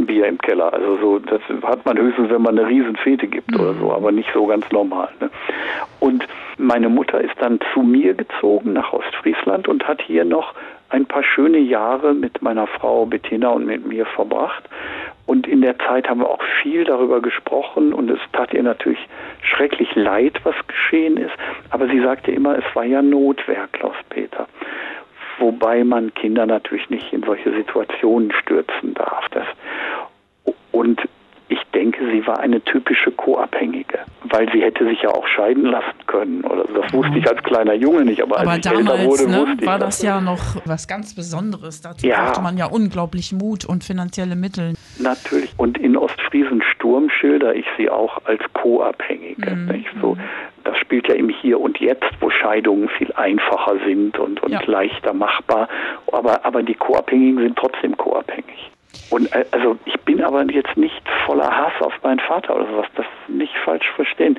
Bier 0.06 0.26
im 0.26 0.38
Keller. 0.38 0.72
Also 0.72 0.96
so, 0.96 1.18
das 1.18 1.40
hat 1.62 1.84
man 1.84 1.98
höchstens, 1.98 2.30
wenn 2.30 2.42
man 2.42 2.58
eine 2.58 2.68
Riesenfete 2.68 3.26
gibt 3.26 3.50
mhm. 3.50 3.60
oder 3.60 3.74
so, 3.74 3.92
aber 3.92 4.12
nicht 4.12 4.28
so 4.32 4.46
ganz 4.46 4.70
normal. 4.70 5.08
Ne? 5.20 5.30
Und 6.00 6.26
meine 6.58 6.88
Mutter 6.88 7.20
ist 7.20 7.34
dann 7.38 7.58
zu 7.72 7.80
mir 7.80 8.14
gezogen 8.14 8.72
nach 8.72 8.92
Ostfriesland 8.92 9.68
und 9.68 9.86
hat 9.86 10.00
hier 10.02 10.24
noch 10.24 10.54
ein 10.88 11.06
paar 11.06 11.22
schöne 11.22 11.58
Jahre 11.58 12.14
mit 12.14 12.42
meiner 12.42 12.66
Frau 12.66 13.06
Bettina 13.06 13.48
und 13.50 13.66
mit 13.66 13.86
mir 13.86 14.06
verbracht. 14.06 14.64
Und 15.26 15.48
in 15.48 15.60
der 15.60 15.76
Zeit 15.80 16.08
haben 16.08 16.20
wir 16.20 16.30
auch 16.30 16.42
viel 16.62 16.84
darüber 16.84 17.20
gesprochen 17.20 17.92
und 17.92 18.08
es 18.10 18.20
tat 18.32 18.54
ihr 18.54 18.62
natürlich 18.62 19.00
schrecklich 19.42 19.94
leid, 19.96 20.40
was 20.44 20.54
geschehen 20.68 21.16
ist. 21.16 21.34
Aber 21.70 21.88
sie 21.88 22.00
sagte 22.00 22.30
immer, 22.30 22.56
es 22.56 22.64
war 22.74 22.84
ja 22.84 23.02
Notwehr, 23.02 23.68
Klaus-Peter. 23.72 24.46
Wobei 25.38 25.84
man 25.84 26.14
Kinder 26.14 26.46
natürlich 26.46 26.88
nicht 26.90 27.12
in 27.12 27.22
solche 27.22 27.52
Situationen 27.52 28.32
stürzen 28.32 28.94
darf. 28.94 29.28
Das, 29.30 29.46
und 30.70 31.00
denke, 31.76 32.06
sie 32.10 32.26
war 32.26 32.40
eine 32.40 32.62
typische 32.62 33.10
Co-Abhängige, 33.12 33.98
weil 34.24 34.50
sie 34.52 34.62
hätte 34.62 34.84
sich 34.86 35.02
ja 35.02 35.10
auch 35.10 35.26
scheiden 35.26 35.66
lassen 35.66 36.06
können. 36.06 36.42
Oder 36.44 36.64
das 36.64 36.92
wusste 36.92 37.18
ich 37.18 37.28
als 37.28 37.42
kleiner 37.42 37.74
Junge 37.74 38.04
nicht, 38.04 38.22
aber, 38.22 38.40
aber 38.40 38.52
als 38.52 38.64
ich 38.64 38.72
damals, 38.72 38.90
älter 38.90 39.04
wurde, 39.04 39.30
ne, 39.30 39.38
wusste 39.40 39.56
ich 39.60 39.66
war 39.66 39.78
das, 39.78 39.98
das 39.98 40.02
ja 40.02 40.20
noch 40.20 40.40
was 40.64 40.88
ganz 40.88 41.14
Besonderes. 41.14 41.82
Dazu 41.82 42.06
ja. 42.06 42.24
brauchte 42.24 42.40
man 42.40 42.56
ja 42.56 42.66
unglaublich 42.66 43.32
Mut 43.32 43.66
und 43.66 43.84
finanzielle 43.84 44.36
Mittel. 44.36 44.74
Natürlich. 44.98 45.52
Und 45.58 45.76
in 45.78 45.96
Ostfriesen 45.96 46.62
Sturm 46.62 47.10
schilder 47.10 47.54
ich 47.54 47.66
sie 47.76 47.90
auch 47.90 48.24
als 48.24 48.40
Co-Abhängige. 48.54 49.50
Mhm. 49.50 49.84
So, 50.00 50.16
das 50.64 50.78
spielt 50.78 51.08
ja 51.08 51.14
im 51.14 51.28
Hier 51.28 51.60
und 51.60 51.78
Jetzt, 51.78 52.10
wo 52.20 52.30
Scheidungen 52.30 52.88
viel 52.88 53.12
einfacher 53.12 53.76
sind 53.84 54.18
und, 54.18 54.42
und 54.42 54.52
ja. 54.52 54.62
leichter 54.64 55.12
machbar. 55.12 55.68
Aber, 56.10 56.44
aber 56.44 56.62
die 56.62 56.74
Co-Abhängigen 56.74 57.38
sind 57.38 57.56
trotzdem 57.56 57.96
co-abhängig. 57.96 58.72
Und 59.10 59.32
äh, 59.34 59.44
also 59.50 59.78
ich 59.84 59.98
bin 60.00 60.22
aber 60.22 60.44
jetzt 60.50 60.76
nicht 60.76 61.02
voller 61.24 61.50
Hass 61.50 61.72
auf 61.80 61.92
meinen 62.02 62.20
Vater 62.20 62.56
oder 62.56 62.66
sowas, 62.66 62.86
das 62.96 63.06
nicht 63.28 63.56
falsch 63.64 63.88
verstehen. 63.94 64.38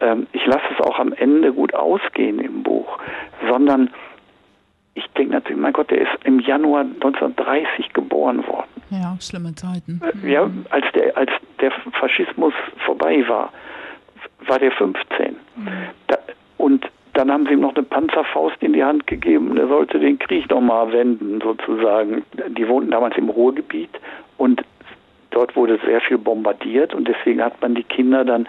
Ähm, 0.00 0.26
ich 0.32 0.44
lasse 0.46 0.64
es 0.76 0.84
auch 0.84 0.98
am 0.98 1.12
Ende 1.12 1.52
gut 1.52 1.74
ausgehen 1.74 2.38
im 2.40 2.62
Buch, 2.62 2.98
sondern 3.48 3.90
ich 4.94 5.06
denke 5.16 5.34
natürlich, 5.34 5.60
mein 5.60 5.72
Gott, 5.72 5.90
der 5.90 6.00
ist 6.00 6.24
im 6.24 6.40
Januar 6.40 6.80
1930 6.80 7.92
geboren 7.92 8.46
worden. 8.46 8.68
Ja, 8.90 9.16
schlimme 9.20 9.54
Zeiten. 9.54 10.00
Äh, 10.24 10.30
ja, 10.32 10.50
als 10.70 10.86
der, 10.94 11.16
als 11.16 11.30
der 11.60 11.70
Faschismus 11.92 12.54
vorbei 12.84 13.24
war, 13.28 13.52
war 14.46 14.58
der 14.58 14.72
15. 14.72 15.36
Mhm. 15.56 15.68
Da, 16.08 16.18
und 16.56 16.88
dann 17.18 17.32
haben 17.32 17.46
sie 17.46 17.54
ihm 17.54 17.60
noch 17.60 17.74
eine 17.74 17.82
Panzerfaust 17.82 18.56
in 18.60 18.74
die 18.74 18.84
Hand 18.84 19.08
gegeben. 19.08 19.56
Er 19.56 19.66
sollte 19.66 19.98
den 19.98 20.20
Krieg 20.20 20.48
nochmal 20.50 20.92
wenden, 20.92 21.40
sozusagen. 21.40 22.22
Die 22.56 22.68
wohnten 22.68 22.92
damals 22.92 23.16
im 23.16 23.28
Ruhrgebiet 23.28 23.90
und 24.36 24.62
dort 25.30 25.56
wurde 25.56 25.80
sehr 25.84 26.00
viel 26.00 26.16
bombardiert 26.16 26.94
und 26.94 27.08
deswegen 27.08 27.42
hat 27.42 27.60
man 27.60 27.74
die 27.74 27.82
Kinder 27.82 28.24
dann 28.24 28.46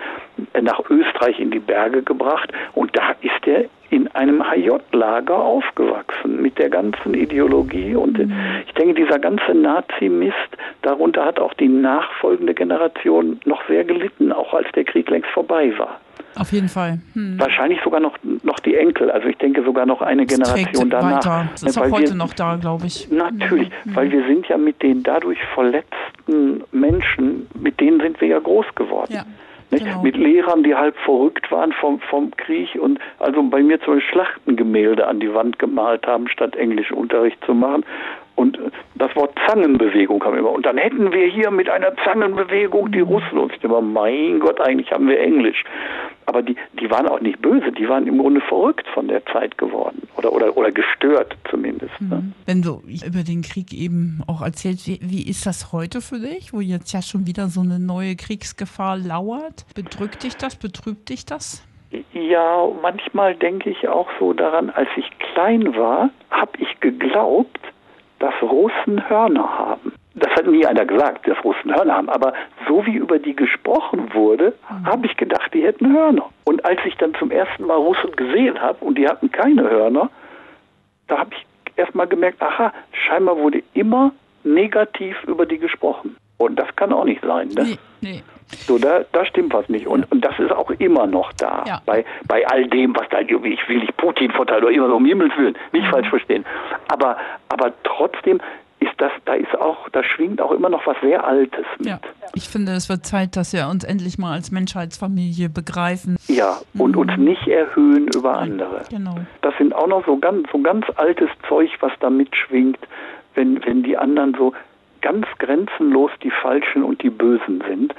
nach 0.62 0.88
Österreich 0.88 1.40
in 1.40 1.50
die 1.50 1.60
Berge 1.60 2.04
gebracht 2.04 2.52
und 2.76 2.96
da 2.96 3.16
ist 3.22 3.48
er 3.48 3.66
in 3.90 4.08
einem 4.10 4.44
HJ-Lager 4.44 5.36
aufgewachsen 5.36 6.40
mit 6.40 6.60
der 6.60 6.70
ganzen 6.70 7.16
Ideologie 7.16 7.96
und 7.96 8.20
mhm. 8.20 8.32
ich 8.68 8.74
denke, 8.76 8.94
dieser 8.94 9.18
ganze 9.18 9.56
Nazi-Mist, 9.56 10.58
darunter 10.84 11.26
hat 11.26 11.40
auch 11.40 11.56
die 11.56 11.68
nachfolgende 11.68 12.54
Generation 12.54 13.40
noch 13.46 13.68
sehr 13.68 13.84
gelitten, 13.84 14.32
auch 14.32 14.54
als 14.54 14.72
der 14.74 14.84
Krieg 14.84 15.10
längst 15.10 15.32
vorbei 15.32 15.74
war. 15.80 16.00
Auf 16.36 16.52
jeden 16.52 16.70
Fall. 16.70 17.00
Hm. 17.14 17.40
Wahrscheinlich 17.40 17.80
sogar 17.84 18.00
noch, 18.00 18.18
noch 18.44 18.60
die 18.60 18.76
Enkel. 18.76 19.12
Also 19.12 19.28
ich 19.28 19.38
denke 19.38 19.64
sogar 19.64 19.86
noch 19.86 20.02
eine 20.02 20.26
das 20.26 20.38
Generation 20.38 20.90
danach. 20.90 21.18
Weiter. 21.18 21.50
Das 21.52 21.64
ist 21.64 21.78
auch 21.78 21.92
heute 21.92 22.10
wir, 22.10 22.16
noch 22.16 22.34
da, 22.34 22.56
glaube 22.56 22.86
ich. 22.88 23.10
Natürlich, 23.12 23.70
hm. 23.84 23.96
weil 23.96 24.12
wir 24.12 24.26
sind 24.26 24.48
ja 24.48 24.58
mit 24.58 24.82
den 24.82 25.04
dadurch 25.04 25.40
verletzten 25.54 26.64
Menschen, 26.72 27.48
mit 27.60 27.80
denen 27.80 28.00
sind 28.00 28.22
wir 28.22 28.28
ja 28.28 28.40
groß 28.40 28.68
geworden. 28.76 29.14
Ja. 29.14 29.26
Genau. 29.72 30.02
Mit 30.02 30.18
Lehrern, 30.18 30.64
die 30.64 30.74
halb 30.74 30.98
verrückt 31.06 31.52
waren 31.52 31.72
vom, 31.74 32.00
vom 32.00 32.32
Krieg 32.38 32.76
und 32.82 33.00
also 33.20 33.44
bei 33.44 33.62
mir 33.62 33.80
zum 33.82 33.96
Beispiel 33.96 34.12
Schlachtengemälde 34.14 35.06
an 35.06 35.20
die 35.20 35.32
Wand 35.32 35.60
gemalt 35.60 36.08
haben, 36.08 36.28
statt 36.28 36.56
Englischunterricht 36.56 37.38
zu 37.46 37.54
machen. 37.54 37.86
Und 38.40 38.58
das 38.96 39.14
Wort 39.18 39.38
Zangenbewegung 39.46 40.20
kam 40.20 40.36
immer. 40.38 40.52
Und 40.52 40.66
dann 40.66 40.78
hätten 40.78 41.12
wir 41.12 41.26
hier 41.26 41.52
mit 41.52 41.70
einer 41.70 41.94
Zangenbewegung 42.06 42.90
die 42.90 43.02
Russen. 43.02 43.38
Und 43.38 43.54
ich 43.54 43.62
immer, 43.64 43.82
mein 43.82 44.40
Gott, 44.40 44.62
eigentlich 44.62 44.90
haben 44.92 45.10
wir 45.10 45.20
Englisch. 45.20 45.66
Aber 46.30 46.44
die, 46.44 46.56
die 46.80 46.92
waren 46.92 47.08
auch 47.08 47.22
nicht 47.22 47.42
böse, 47.42 47.72
die 47.72 47.90
waren 47.90 48.06
im 48.06 48.20
Grunde 48.20 48.40
verrückt 48.42 48.88
von 48.94 49.08
der 49.08 49.26
Zeit 49.26 49.58
geworden. 49.58 50.08
Oder, 50.16 50.32
oder, 50.32 50.56
oder 50.56 50.72
gestört 50.72 51.36
zumindest. 51.50 52.00
Ne? 52.00 52.18
Mhm. 52.18 52.34
Wenn 52.46 52.62
du 52.62 52.84
über 52.86 53.24
den 53.24 53.42
Krieg 53.42 53.74
eben 53.74 54.22
auch 54.28 54.44
erzählst, 54.44 54.88
wie, 54.88 55.00
wie 55.02 55.28
ist 55.28 55.48
das 55.48 55.74
heute 55.74 56.02
für 56.02 56.20
dich, 56.20 56.54
wo 56.54 56.62
jetzt 56.62 56.94
ja 56.94 57.02
schon 57.02 57.26
wieder 57.26 57.48
so 57.48 57.62
eine 57.62 57.80
neue 57.80 58.16
Kriegsgefahr 58.16 58.98
lauert? 58.98 59.66
Bedrückt 59.74 60.22
dich 60.24 60.38
das, 60.38 60.56
betrübt 60.56 61.10
dich 61.10 61.26
das? 61.26 61.66
Ja, 62.14 62.68
manchmal 62.80 63.36
denke 63.36 63.72
ich 63.72 63.88
auch 63.88 64.08
so 64.20 64.34
daran, 64.34 64.70
als 64.70 64.90
ich 64.98 65.10
klein 65.18 65.76
war, 65.76 66.12
habe 66.30 66.52
ich 66.60 66.80
geglaubt, 66.80 67.60
dass 68.20 68.34
Russen 68.42 69.10
Hörner 69.10 69.58
haben. 69.58 69.94
Das 70.16 70.32
hat 70.36 70.48
nie 70.48 70.66
einer 70.66 70.86
gesagt, 70.86 71.28
dass 71.28 71.44
Russen 71.44 71.74
Hörner 71.74 71.96
haben, 71.96 72.10
aber 72.10 72.34
so 72.68 72.86
wie 72.86 72.96
über 72.96 73.20
die 73.20 73.36
gesprochen 73.36 74.14
wurde, 74.14 74.54
mhm. 74.70 74.86
habe 74.86 75.06
ich 75.06 75.16
gedacht, 75.18 75.54
die 75.54 75.64
hätten 75.64 75.94
Hörner. 75.94 76.30
Und 76.44 76.64
als 76.66 76.80
ich 76.86 76.96
dann 76.98 77.14
zum 77.16 77.32
ersten 77.32 77.66
Mal 77.66 77.78
Russen 77.78 78.12
gesehen 78.16 78.62
habe 78.62 78.84
und 78.84 78.98
die 78.98 79.08
hatten 79.08 79.32
keine 79.32 79.70
Hörner, 79.70 80.10
da 81.08 81.20
habe 81.20 81.32
ich 81.34 81.46
erstmal 81.78 82.08
gemerkt, 82.08 82.42
aha, 82.42 82.74
scheinbar 82.92 83.38
wurde 83.38 83.64
immer 83.74 84.12
negativ 84.44 85.16
über 85.26 85.46
die 85.46 85.58
gesprochen. 85.58 86.16
Und 86.40 86.58
das 86.58 86.68
kann 86.76 86.92
auch 86.92 87.06
nicht 87.06 87.22
sein. 87.22 87.50
Ne? 87.50 87.64
Nee, 87.64 87.78
nee. 88.02 88.24
So, 88.66 88.80
da, 88.80 89.02
da 89.12 89.26
stimmt 89.26 89.54
was 89.54 89.70
nicht. 89.70 89.86
Und, 89.86 90.12
und 90.12 90.26
das 90.26 90.40
ist 90.40 90.52
auch 90.52 90.72
immer 90.72 91.06
noch 91.06 91.32
da. 91.34 91.64
Ja. 91.68 91.82
Bei, 91.86 92.04
bei 92.28 92.48
all 92.48 92.66
dem, 92.68 92.96
was 92.96 93.08
da, 93.10 93.20
ich 93.20 93.30
will 93.30 93.80
nicht 93.80 93.96
Putin 93.98 94.32
verteilen 94.32 94.64
oder 94.64 94.74
immer 94.74 94.88
so 94.88 94.96
um 94.96 95.06
Himmels 95.06 95.38
Willen, 95.38 95.56
nicht 95.72 95.86
mhm. 95.86 95.92
falsch 95.92 96.10
verstehen. 96.10 96.46
Aber, 96.88 97.18
aber 97.50 97.72
trotzdem 97.84 98.40
ist 98.80 98.94
das, 98.98 99.12
da 99.26 99.34
ist 99.34 99.54
auch, 99.60 99.90
da 99.90 100.04
schwingt 100.04 100.42
auch 100.42 100.52
immer 100.52 100.70
noch 100.70 100.88
was 100.88 100.96
sehr 101.02 101.24
Altes 101.24 101.66
mit. 101.78 101.90
Ja. 101.90 102.00
Ich 102.34 102.48
finde, 102.48 102.72
es 102.72 102.90
wird 102.90 103.06
Zeit, 103.06 103.36
dass 103.36 103.54
wir 103.54 103.68
uns 103.68 103.84
endlich 103.84 104.18
mal 104.18 104.34
als 104.34 104.52
Menschheitsfamilie 104.52 105.50
begreifen. 105.50 106.16
Ja, 106.28 106.58
und 106.78 106.94
mhm. 106.94 107.02
uns 107.02 107.18
nicht 107.18 107.48
erhöhen 107.48 108.08
über 108.08 108.38
andere. 108.38 108.84
Genau. 108.90 109.16
Das 109.42 109.54
sind 109.58 109.76
auch 109.76 109.88
noch 109.88 110.06
so 110.06 110.18
ganz, 110.18 110.48
so 110.52 110.60
ganz 110.60 110.86
altes 110.96 111.30
Zeug, 111.48 111.70
was 111.82 111.92
da 112.00 112.10
mitschwingt, 112.10 112.80
wenn, 113.36 113.64
wenn 113.66 113.84
die 113.84 113.98
anderen 113.98 114.34
so 114.36 114.54
ganz 115.02 115.26
grenzenlos 115.38 116.12
die 116.24 116.32
Falschen 116.32 116.84
und 116.84 117.02
die 117.04 117.10
Bösen 117.10 117.64
sind 117.68 117.94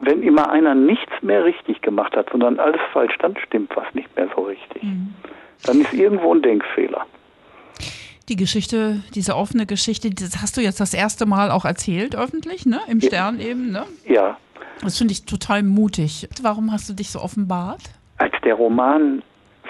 wenn 0.00 0.22
immer 0.22 0.50
einer 0.50 0.74
nichts 0.74 1.12
mehr 1.22 1.44
richtig 1.44 1.82
gemacht 1.82 2.16
hat, 2.16 2.30
sondern 2.30 2.58
alles 2.58 2.80
falsch, 2.92 3.14
dann 3.18 3.36
stimmt 3.36 3.76
was 3.76 3.86
nicht 3.94 4.14
mehr 4.16 4.28
so 4.34 4.42
richtig. 4.42 4.82
Mhm. 4.82 5.14
Dann 5.64 5.80
ist 5.82 5.92
irgendwo 5.92 6.34
ein 6.34 6.42
Denkfehler. 6.42 7.06
Die 8.28 8.36
Geschichte, 8.36 9.02
diese 9.14 9.36
offene 9.36 9.66
Geschichte, 9.66 10.08
das 10.10 10.40
hast 10.40 10.56
du 10.56 10.62
jetzt 10.62 10.80
das 10.80 10.94
erste 10.94 11.26
Mal 11.26 11.50
auch 11.50 11.64
erzählt, 11.64 12.16
öffentlich, 12.16 12.64
ne? 12.64 12.80
Im 12.88 13.00
Stern 13.00 13.40
ja. 13.40 13.48
eben, 13.48 13.72
ne? 13.72 13.84
Ja. 14.06 14.38
Das 14.82 14.96
finde 14.96 15.12
ich 15.12 15.26
total 15.26 15.62
mutig. 15.62 16.28
Warum 16.42 16.72
hast 16.72 16.88
du 16.88 16.94
dich 16.94 17.10
so 17.10 17.20
offenbart? 17.20 17.82
Als 18.16 18.32
der 18.44 18.54
Roman 18.54 19.22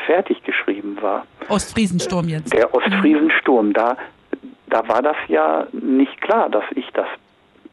fertig 0.06 0.42
geschrieben 0.44 0.98
war. 1.00 1.26
Ostfriesensturm 1.48 2.28
jetzt. 2.28 2.52
Der 2.52 2.72
Ostfriesensturm, 2.72 3.72
da, 3.72 3.96
da 4.70 4.88
war 4.88 5.02
das 5.02 5.16
ja 5.28 5.66
nicht 5.72 6.20
klar, 6.20 6.48
dass 6.48 6.64
ich 6.74 6.88
das 6.92 7.06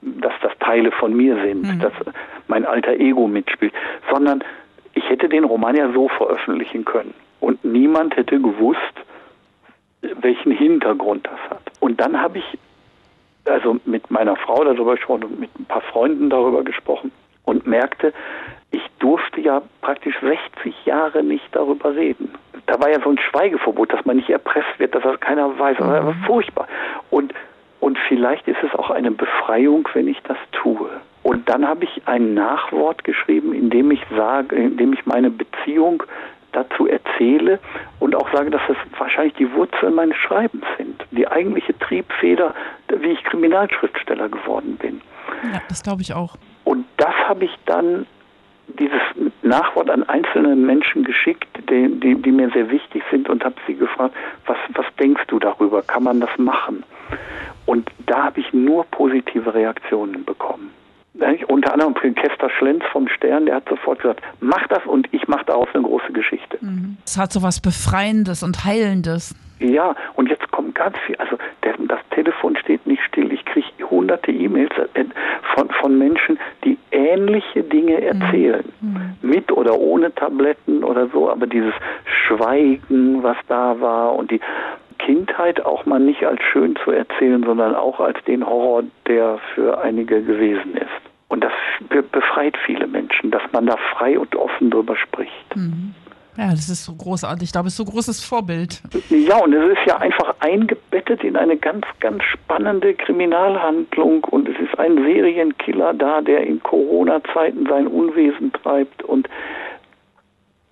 dass 0.01 0.33
das 0.41 0.51
Teile 0.59 0.91
von 0.91 1.15
mir 1.15 1.35
sind, 1.41 1.63
mhm. 1.63 1.79
dass 1.79 1.93
mein 2.47 2.65
alter 2.65 2.93
Ego 2.93 3.27
mitspielt, 3.27 3.73
sondern 4.11 4.43
ich 4.93 5.09
hätte 5.09 5.27
den 5.27 5.43
Roman 5.43 5.75
ja 5.75 5.91
so 5.91 6.07
veröffentlichen 6.07 6.85
können 6.85 7.13
und 7.39 7.63
niemand 7.65 8.15
hätte 8.15 8.39
gewusst, 8.39 8.79
welchen 10.21 10.51
Hintergrund 10.51 11.27
das 11.27 11.39
hat. 11.49 11.63
Und 11.79 11.99
dann 11.99 12.21
habe 12.21 12.39
ich 12.39 12.59
also 13.45 13.77
mit 13.85 14.11
meiner 14.11 14.35
Frau 14.35 14.63
darüber 14.63 14.95
gesprochen 14.95 15.23
und 15.23 15.39
mit 15.39 15.49
ein 15.59 15.65
paar 15.65 15.81
Freunden 15.81 16.29
darüber 16.29 16.63
gesprochen 16.63 17.11
und 17.45 17.65
merkte, 17.65 18.13
ich 18.71 18.83
durfte 18.99 19.39
ja 19.41 19.61
praktisch 19.81 20.15
60 20.19 20.85
Jahre 20.85 21.23
nicht 21.23 21.47
darüber 21.53 21.95
reden. 21.95 22.33
Da 22.67 22.79
war 22.79 22.89
ja 22.89 22.99
so 23.01 23.09
ein 23.09 23.17
Schweigeverbot, 23.17 23.91
dass 23.91 24.05
man 24.05 24.17
nicht 24.17 24.29
erpresst 24.29 24.77
wird, 24.77 24.93
dass 24.93 25.03
das 25.03 25.19
keiner 25.19 25.57
weiß. 25.57 25.77
Das 25.77 25.87
war 25.87 26.01
mhm. 26.01 26.23
furchtbar. 26.25 26.67
Und 27.09 27.33
und 27.79 27.97
vielleicht 28.07 28.47
ist 28.47 28.61
es 28.63 28.73
auch 28.73 28.89
eine 28.89 29.11
Befreiung, 29.11 29.87
wenn 29.93 30.07
ich 30.07 30.17
das 30.23 30.37
tue. 30.51 30.89
Und 31.23 31.47
dann 31.49 31.67
habe 31.67 31.83
ich 31.83 32.01
ein 32.05 32.33
Nachwort 32.33 33.03
geschrieben, 33.03 33.53
in 33.53 33.69
dem 33.69 33.91
ich 33.91 34.01
sage, 34.15 34.55
in 34.55 34.77
dem 34.77 34.93
ich 34.93 35.05
meine 35.05 35.29
Beziehung 35.29 36.03
dazu 36.53 36.87
erzähle 36.87 37.59
und 37.99 38.15
auch 38.15 38.31
sage, 38.33 38.49
dass 38.49 38.61
es 38.69 38.77
wahrscheinlich 38.97 39.33
die 39.35 39.51
Wurzeln 39.53 39.93
meines 39.93 40.15
Schreibens 40.17 40.65
sind. 40.77 41.03
Die 41.11 41.27
eigentliche 41.27 41.77
Triebfeder, 41.79 42.55
wie 42.87 43.09
ich 43.09 43.23
Kriminalschriftsteller 43.25 44.29
geworden 44.29 44.77
bin. 44.77 45.01
Ja, 45.43 45.61
das 45.69 45.83
glaube 45.83 46.01
ich 46.01 46.13
auch. 46.13 46.35
Und 46.63 46.85
das 46.97 47.13
habe 47.27 47.45
ich 47.45 47.55
dann 47.65 48.07
dieses 48.67 49.01
Nachwort 49.47 49.89
an 49.89 50.03
einzelne 50.03 50.55
Menschen 50.55 51.03
geschickt, 51.03 51.47
die, 51.69 51.99
die, 51.99 52.15
die 52.15 52.31
mir 52.31 52.49
sehr 52.51 52.69
wichtig 52.69 53.03
sind 53.11 53.29
und 53.29 53.43
habe 53.43 53.55
sie 53.65 53.75
gefragt, 53.75 54.15
was, 54.45 54.57
was 54.73 54.85
denkst 54.99 55.23
du 55.27 55.39
darüber? 55.39 55.81
Kann 55.81 56.03
man 56.03 56.19
das 56.19 56.29
machen? 56.37 56.83
Und 57.65 57.89
da 58.05 58.25
habe 58.25 58.39
ich 58.39 58.53
nur 58.53 58.85
positive 58.85 59.53
Reaktionen 59.53 60.23
bekommen. 60.25 60.71
Unter 61.47 61.73
anderem 61.73 61.95
Kester 61.95 62.49
Schlenz 62.57 62.83
vom 62.91 63.07
Stern, 63.07 63.47
der 63.47 63.55
hat 63.55 63.67
sofort 63.67 63.99
gesagt, 63.99 64.21
mach 64.39 64.67
das 64.67 64.85
und 64.85 65.11
ich 65.11 65.27
mache 65.27 65.45
daraus 65.45 65.67
eine 65.73 65.83
große 65.83 66.13
Geschichte. 66.13 66.59
Es 67.05 67.17
hat 67.17 67.33
so 67.33 67.41
was 67.41 67.59
Befreiendes 67.59 68.43
und 68.43 68.63
Heilendes. 68.65 69.35
Ja, 69.59 69.95
und 70.13 70.29
jetzt 70.29 70.49
kommt 70.51 70.75
ganz 70.75 70.95
viel, 71.07 71.15
also 71.15 71.37
das 71.61 71.99
Telefon 72.11 72.55
steht 72.57 72.85
nicht 72.85 73.01
still. 73.03 73.33
Ich 73.33 73.43
hunderte 73.97 74.31
E-Mails 74.31 74.71
äh, 74.93 75.05
von, 75.55 75.69
von 75.69 75.97
Menschen, 75.97 76.39
die 76.63 76.77
ähnliche 76.91 77.63
Dinge 77.63 78.01
erzählen. 78.01 78.63
Mhm. 78.81 79.15
Mit 79.21 79.51
oder 79.51 79.77
ohne 79.77 80.13
Tabletten 80.13 80.83
oder 80.83 81.07
so, 81.07 81.29
aber 81.29 81.47
dieses 81.47 81.73
Schweigen, 82.05 83.23
was 83.23 83.37
da 83.47 83.79
war 83.79 84.15
und 84.15 84.31
die 84.31 84.39
Kindheit 84.99 85.65
auch 85.65 85.85
mal 85.85 85.99
nicht 85.99 86.23
als 86.25 86.41
schön 86.51 86.75
zu 86.83 86.91
erzählen, 86.91 87.43
sondern 87.43 87.75
auch 87.75 87.99
als 87.99 88.23
den 88.25 88.45
Horror, 88.45 88.83
der 89.07 89.39
für 89.53 89.79
einige 89.79 90.21
gewesen 90.21 90.75
ist. 90.75 91.01
Und 91.29 91.43
das 91.43 91.51
befreit 92.11 92.55
viele 92.65 92.87
Menschen, 92.87 93.31
dass 93.31 93.41
man 93.51 93.65
da 93.65 93.75
frei 93.93 94.17
und 94.17 94.35
offen 94.35 94.69
drüber 94.69 94.95
spricht. 94.95 95.55
Mhm. 95.55 95.93
Ja, 96.37 96.51
das 96.51 96.69
ist 96.69 96.85
so 96.85 96.93
großartig. 96.93 97.45
Ich 97.45 97.51
glaube, 97.51 97.67
es 97.67 97.73
ist 97.73 97.77
so 97.77 97.83
ein 97.83 97.89
großes 97.89 98.23
Vorbild. 98.23 98.81
Ja, 99.09 99.37
und 99.37 99.53
es 99.53 99.71
ist 99.71 99.87
ja 99.87 99.97
einfach 99.97 100.35
eingebettet 100.39 101.23
in 101.23 101.35
eine 101.35 101.57
ganz, 101.57 101.85
ganz 101.99 102.23
spannende 102.23 102.93
Kriminalhandlung 102.93 104.23
und 104.25 104.47
es 104.47 104.55
ist 104.59 104.77
ein 104.77 104.97
Serienkiller 104.97 105.95
da, 105.95 106.21
der 106.21 106.45
in 106.45 106.61
Corona-Zeiten 106.61 107.65
sein 107.67 107.87
Unwesen 107.87 108.53
treibt 108.53 109.01
und 109.01 109.27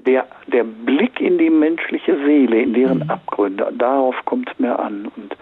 der, 0.06 0.28
der 0.46 0.64
Blick 0.64 1.20
in 1.20 1.40
die 1.40 1.50
menschliche 1.50 2.16
Seele, 2.26 2.62
in 2.62 2.74
deren 2.76 3.00
mhm. 3.00 3.10
Abgründe, 3.10 3.74
darauf 3.76 4.16
kommt 4.26 4.48
es 4.54 4.60
mir 4.60 4.78
an. 4.78 5.12
Und 5.16 5.36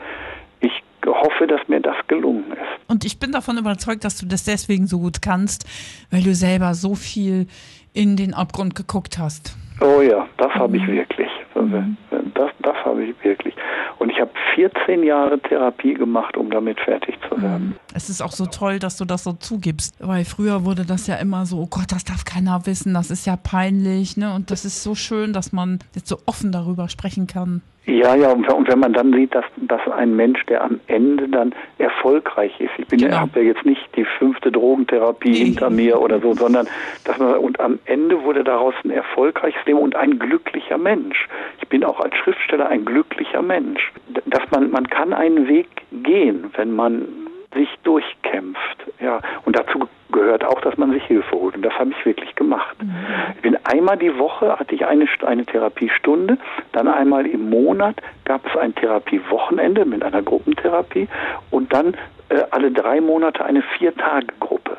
ich 0.62 0.84
hoffe, 1.06 1.48
dass 1.48 1.68
mir 1.68 1.82
das 1.82 1.98
gelungen 2.08 2.50
ist. 2.54 2.90
Und 2.90 3.04
ich 3.04 3.20
bin 3.20 3.34
davon 3.34 3.58
überzeugt, 3.58 4.06
dass 4.06 4.18
du 4.18 4.26
das 4.26 4.46
deswegen 4.46 4.88
so 4.88 5.00
gut 5.00 5.22
kannst, 5.22 5.66
weil 6.12 6.24
du 6.24 6.34
selber 6.34 6.76
so 6.76 6.96
viel 6.96 7.48
in 7.94 8.16
den 8.16 8.34
Abgrund 8.34 8.76
geguckt 8.76 9.18
hast. 9.18 9.58
Oh 9.82 10.02
ja, 10.02 10.28
das 10.38 10.52
habe 10.54 10.78
ich 10.78 10.84
mhm. 10.84 10.94
wirklich. 10.94 11.30
Mhm. 11.56 11.98
Das, 12.36 12.52
das 12.62 12.76
habe 12.86 13.04
ich 13.04 13.24
wirklich. 13.24 13.54
Und 14.00 14.10
ich 14.10 14.20
habe 14.20 14.32
14 14.56 15.04
Jahre 15.04 15.40
Therapie 15.40 15.94
gemacht, 15.94 16.38
um 16.38 16.50
damit 16.50 16.80
fertig 16.80 17.16
zu 17.30 17.42
werden. 17.42 17.68
Mhm. 17.68 17.76
Es 17.94 18.10
ist 18.10 18.22
auch 18.22 18.32
so 18.32 18.46
toll, 18.46 18.80
dass 18.80 18.98
du 18.98 19.06
das 19.06 19.24
so 19.24 19.34
zugibst, 19.34 19.96
weil 20.00 20.26
früher 20.26 20.66
wurde 20.66 20.86
das 20.86 21.08
ja 21.08 21.16
immer 21.16 21.46
so, 21.46 21.60
oh 21.60 21.68
Gott, 21.68 21.92
das 21.92 22.04
darf 22.04 22.26
keiner 22.26 22.66
wissen, 22.66 22.94
das 22.94 23.12
ist 23.12 23.26
ja 23.26 23.36
peinlich, 23.36 24.18
ne? 24.18 24.34
Und 24.34 24.52
das 24.52 24.66
ist 24.66 24.84
so 24.84 24.96
schön, 24.96 25.34
dass 25.34 25.52
man 25.52 25.80
jetzt 25.96 26.08
so 26.08 26.18
offen 26.26 26.52
darüber 26.52 26.90
sprechen 26.90 27.28
kann. 27.28 27.62
Ja, 27.86 28.16
ja, 28.16 28.32
und 28.32 28.68
wenn 28.70 28.80
man 28.80 28.94
dann 28.94 29.12
sieht, 29.12 29.36
dass, 29.36 29.44
dass 29.58 29.82
ein 29.90 30.16
Mensch, 30.16 30.46
der 30.46 30.64
am 30.64 30.80
Ende 30.88 31.28
dann 31.28 31.54
erfolgreich 31.80 32.58
ist, 32.62 32.72
ich 32.78 32.88
bin 32.88 33.00
genau. 33.00 33.12
ja, 33.12 33.20
habe 33.20 33.42
ja 33.42 33.48
jetzt 33.48 33.66
nicht 33.66 33.82
die 33.98 34.06
fünfte 34.06 34.54
Drogentherapie 34.54 35.32
nee. 35.32 35.46
hinter 35.46 35.70
mir 35.70 36.00
oder 36.00 36.22
so, 36.22 36.34
sondern 36.34 36.66
dass 37.04 37.18
man, 37.18 37.38
und 37.40 37.60
am 37.60 37.80
Ende 37.84 38.24
wurde 38.24 38.46
daraus 38.46 38.74
ein 38.86 38.92
erfolgreiches 38.92 39.66
Leben 39.66 39.80
und 39.80 39.98
ein 39.98 40.18
glücklicher 40.18 40.78
Mensch. 40.78 41.28
Ich 41.62 41.68
bin 41.68 41.84
auch 41.84 42.00
als 42.00 42.16
Schriftsteller 42.16 42.70
ein 42.70 42.86
glücklicher 42.86 43.42
Mensch. 43.42 43.92
Dass 44.28 44.44
man, 44.52 44.72
man 44.72 44.88
kann 44.88 45.12
einen 45.12 45.50
Weg 45.50 45.68
gehen, 45.92 46.52
wenn 46.56 46.72
man 46.72 47.23
sich 47.54 47.70
durchkämpft. 47.84 48.78
Ja, 49.00 49.20
und 49.46 49.58
dazu 49.58 49.88
gehört 50.12 50.46
auch, 50.46 50.62
dass 50.62 50.78
man 50.78 50.92
sich 50.92 51.04
Hilfe 51.04 51.32
holt. 51.32 51.56
Und 51.56 51.64
das 51.64 51.74
habe 51.74 51.92
ich 51.92 52.06
wirklich 52.06 52.36
gemacht. 52.36 52.76
Mhm. 52.82 52.96
Ich 53.36 53.42
bin 53.42 53.58
einmal 53.66 53.98
die 53.98 54.18
Woche 54.18 54.58
hatte 54.58 54.76
ich 54.76 54.86
eine, 54.86 55.06
eine 55.26 55.46
Therapiestunde, 55.46 56.38
dann 56.72 56.88
einmal 56.88 57.26
im 57.26 57.50
Monat 57.50 57.96
gab 58.26 58.46
es 58.46 58.56
ein 58.58 58.74
Therapiewochenende 58.76 59.86
mit 59.86 60.04
einer 60.04 60.22
Gruppentherapie 60.22 61.08
und 61.52 61.74
dann 61.74 61.96
äh, 62.30 62.44
alle 62.52 62.72
drei 62.72 63.02
Monate 63.02 63.44
eine 63.44 63.62
Vier-Tage-Gruppe. 63.78 64.78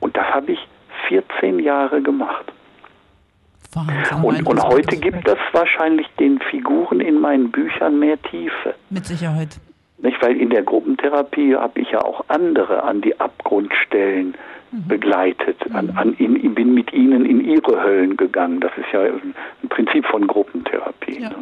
Und 0.00 0.16
das 0.16 0.26
habe 0.26 0.52
ich 0.52 0.68
14 1.08 1.58
Jahre 1.58 2.02
gemacht. 2.02 2.52
Wahnsinn, 3.72 4.24
und, 4.24 4.46
und 4.46 4.62
heute 4.62 4.96
gibt 4.96 5.28
es 5.28 5.38
wahrscheinlich 5.52 6.06
den 6.18 6.38
Figuren 6.50 7.00
in 7.00 7.20
meinen 7.20 7.50
Büchern 7.50 7.98
mehr 7.98 8.20
Tiefe. 8.22 8.74
Mit 8.90 9.06
Sicherheit. 9.06 9.58
Nicht, 10.00 10.22
weil 10.22 10.36
in 10.36 10.50
der 10.50 10.62
Gruppentherapie 10.62 11.56
habe 11.56 11.80
ich 11.80 11.90
ja 11.90 12.00
auch 12.02 12.24
andere 12.28 12.84
an 12.84 13.00
die 13.00 13.18
Abgrundstellen 13.18 14.36
mhm. 14.70 14.86
begleitet. 14.86 15.56
An, 15.72 15.86
mhm. 15.86 15.98
an 15.98 16.14
in, 16.14 16.54
bin 16.54 16.72
mit 16.72 16.92
ihnen 16.92 17.24
in 17.24 17.44
ihre 17.44 17.82
Höllen 17.82 18.16
gegangen. 18.16 18.60
Das 18.60 18.70
ist 18.76 18.92
ja 18.92 19.02
ein 19.02 19.68
Prinzip 19.68 20.06
von 20.06 20.26
Gruppentherapie. 20.26 21.20
Ja. 21.20 21.30
Ne? 21.30 21.36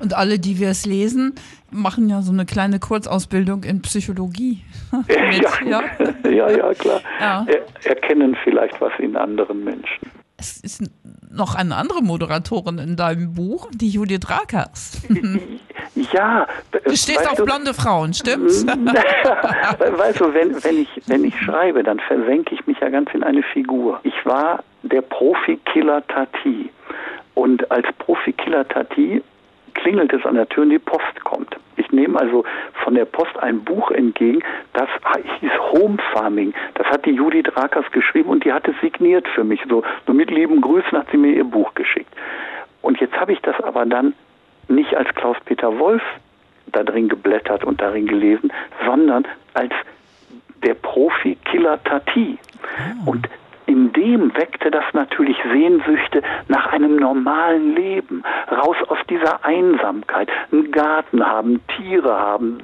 Und 0.00 0.14
alle, 0.14 0.38
die 0.38 0.58
wir 0.60 0.70
es 0.70 0.86
lesen, 0.86 1.34
machen 1.70 2.08
ja 2.08 2.22
so 2.22 2.32
eine 2.32 2.46
kleine 2.46 2.78
Kurzausbildung 2.78 3.64
in 3.64 3.82
Psychologie. 3.82 4.62
Mit, 5.08 5.42
ja. 5.66 5.82
ja. 6.24 6.30
ja, 6.30 6.50
ja, 6.50 6.74
klar. 6.74 7.00
Ja. 7.20 7.46
Er, 7.48 7.90
erkennen 7.90 8.36
vielleicht 8.44 8.80
was 8.80 8.92
in 8.98 9.16
anderen 9.16 9.64
Menschen. 9.64 10.10
Es 10.36 10.58
ist 10.58 10.84
noch 11.30 11.56
eine 11.56 11.74
andere 11.74 12.00
Moderatorin 12.00 12.78
in 12.78 12.96
deinem 12.96 13.34
Buch, 13.34 13.68
die 13.72 13.88
Judith 13.88 14.30
Rakers. 14.30 15.02
Ja. 15.94 16.46
Du 16.72 16.96
stehst 16.96 17.28
auf 17.28 17.36
du, 17.36 17.44
blonde 17.44 17.74
Frauen, 17.74 18.14
stimmt's? 18.14 18.66
weißt 18.66 20.20
du, 20.20 20.34
wenn, 20.34 20.62
wenn, 20.64 20.82
ich, 20.82 20.88
wenn 21.06 21.24
ich 21.24 21.38
schreibe, 21.40 21.82
dann 21.82 22.00
versenke 22.00 22.54
ich 22.54 22.66
mich 22.66 22.78
ja 22.80 22.88
ganz 22.88 23.10
in 23.14 23.22
eine 23.22 23.42
Figur. 23.42 24.00
Ich 24.02 24.24
war 24.24 24.62
der 24.82 25.02
Profikiller 25.02 26.06
Tati. 26.06 26.70
Und 27.34 27.70
als 27.70 27.86
Profikiller 27.98 28.66
Tati 28.66 29.22
klingelt 29.74 30.12
es 30.12 30.24
an 30.26 30.34
der 30.34 30.48
Tür 30.48 30.64
und 30.64 30.70
die 30.70 30.78
Post 30.78 31.24
kommt. 31.24 31.56
Ich 31.76 31.90
nehme 31.92 32.18
also 32.18 32.44
von 32.84 32.94
der 32.94 33.04
Post 33.04 33.38
ein 33.38 33.60
Buch 33.60 33.90
entgegen, 33.92 34.42
das 34.72 34.88
hieß 35.40 35.50
Home 35.72 35.98
Farming. 36.12 36.52
Das 36.74 36.86
hat 36.88 37.06
die 37.06 37.12
Judith 37.12 37.46
Rakers 37.56 37.90
geschrieben 37.92 38.28
und 38.30 38.44
die 38.44 38.52
hat 38.52 38.66
es 38.66 38.74
signiert 38.80 39.26
für 39.28 39.44
mich. 39.44 39.60
So, 39.68 39.82
so 40.06 40.12
mit 40.12 40.30
lieben 40.30 40.60
Grüßen 40.60 40.98
hat 40.98 41.06
sie 41.10 41.16
mir 41.16 41.32
ihr 41.32 41.44
Buch 41.44 41.74
geschickt. 41.74 42.12
Und 42.82 43.00
jetzt 43.00 43.14
habe 43.18 43.32
ich 43.32 43.40
das 43.40 43.58
aber 43.60 43.86
dann 43.86 44.14
nicht 44.68 44.94
als 44.94 45.08
Klaus-Peter 45.14 45.78
Wolf 45.78 46.02
da 46.72 46.82
drin 46.82 47.08
geblättert 47.08 47.64
und 47.64 47.80
darin 47.80 48.06
gelesen, 48.06 48.52
sondern 48.84 49.26
als 49.54 49.72
der 50.62 50.74
Profi 50.74 51.36
Killer 51.44 51.82
Tati. 51.84 52.38
Oh. 53.06 53.12
Und 53.12 53.28
in 53.66 53.92
dem 53.92 54.34
weckte 54.34 54.70
das 54.70 54.84
natürlich 54.94 55.36
Sehnsüchte 55.52 56.22
nach 56.48 56.72
einem 56.72 56.96
normalen 56.96 57.74
Leben, 57.74 58.22
raus 58.50 58.76
aus 58.88 58.98
dieser 59.10 59.44
Einsamkeit, 59.44 60.30
einen 60.50 60.72
Garten 60.72 61.24
haben, 61.24 61.60
Tiere 61.76 62.18
haben, 62.18 62.58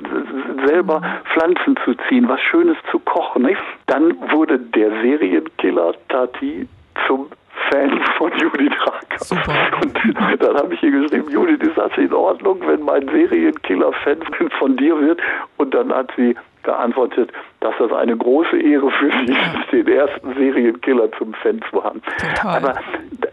selber 0.66 1.00
mhm. 1.00 1.04
Pflanzen 1.32 1.76
zu 1.84 1.94
ziehen, 2.08 2.26
was 2.26 2.40
Schönes 2.40 2.78
zu 2.90 2.98
kochen. 3.00 3.46
Dann 3.86 4.16
wurde 4.30 4.58
der 4.58 4.90
Serienkiller 5.02 5.92
Tati 6.08 6.66
zum 7.06 7.26
Fan 7.70 8.00
von 8.18 8.32
Judith 8.38 8.72
Racker. 8.80 9.24
Super. 9.24 9.54
Und 9.82 10.42
dann 10.42 10.56
habe 10.56 10.74
ich 10.74 10.82
ihr 10.82 10.90
geschrieben, 10.90 11.30
Judith, 11.30 11.60
ist 11.60 11.76
das 11.76 11.92
in 11.96 12.12
Ordnung, 12.12 12.60
wenn 12.66 12.82
mein 12.82 13.08
Serienkiller-Fan 13.08 14.18
von 14.58 14.76
dir 14.76 15.00
wird? 15.00 15.20
Und 15.56 15.74
dann 15.74 15.92
hat 15.92 16.10
sie 16.16 16.34
geantwortet, 16.64 17.30
dass 17.60 17.74
das 17.78 17.92
eine 17.92 18.16
große 18.16 18.58
Ehre 18.58 18.90
für 18.90 19.10
sie 19.10 19.32
ist, 19.32 19.72
den 19.72 19.88
ersten 19.88 20.34
Serienkiller 20.34 21.12
zum 21.12 21.34
Fan 21.34 21.60
zu 21.70 21.84
haben. 21.84 22.02
Total. 22.18 22.56
Aber 22.56 22.74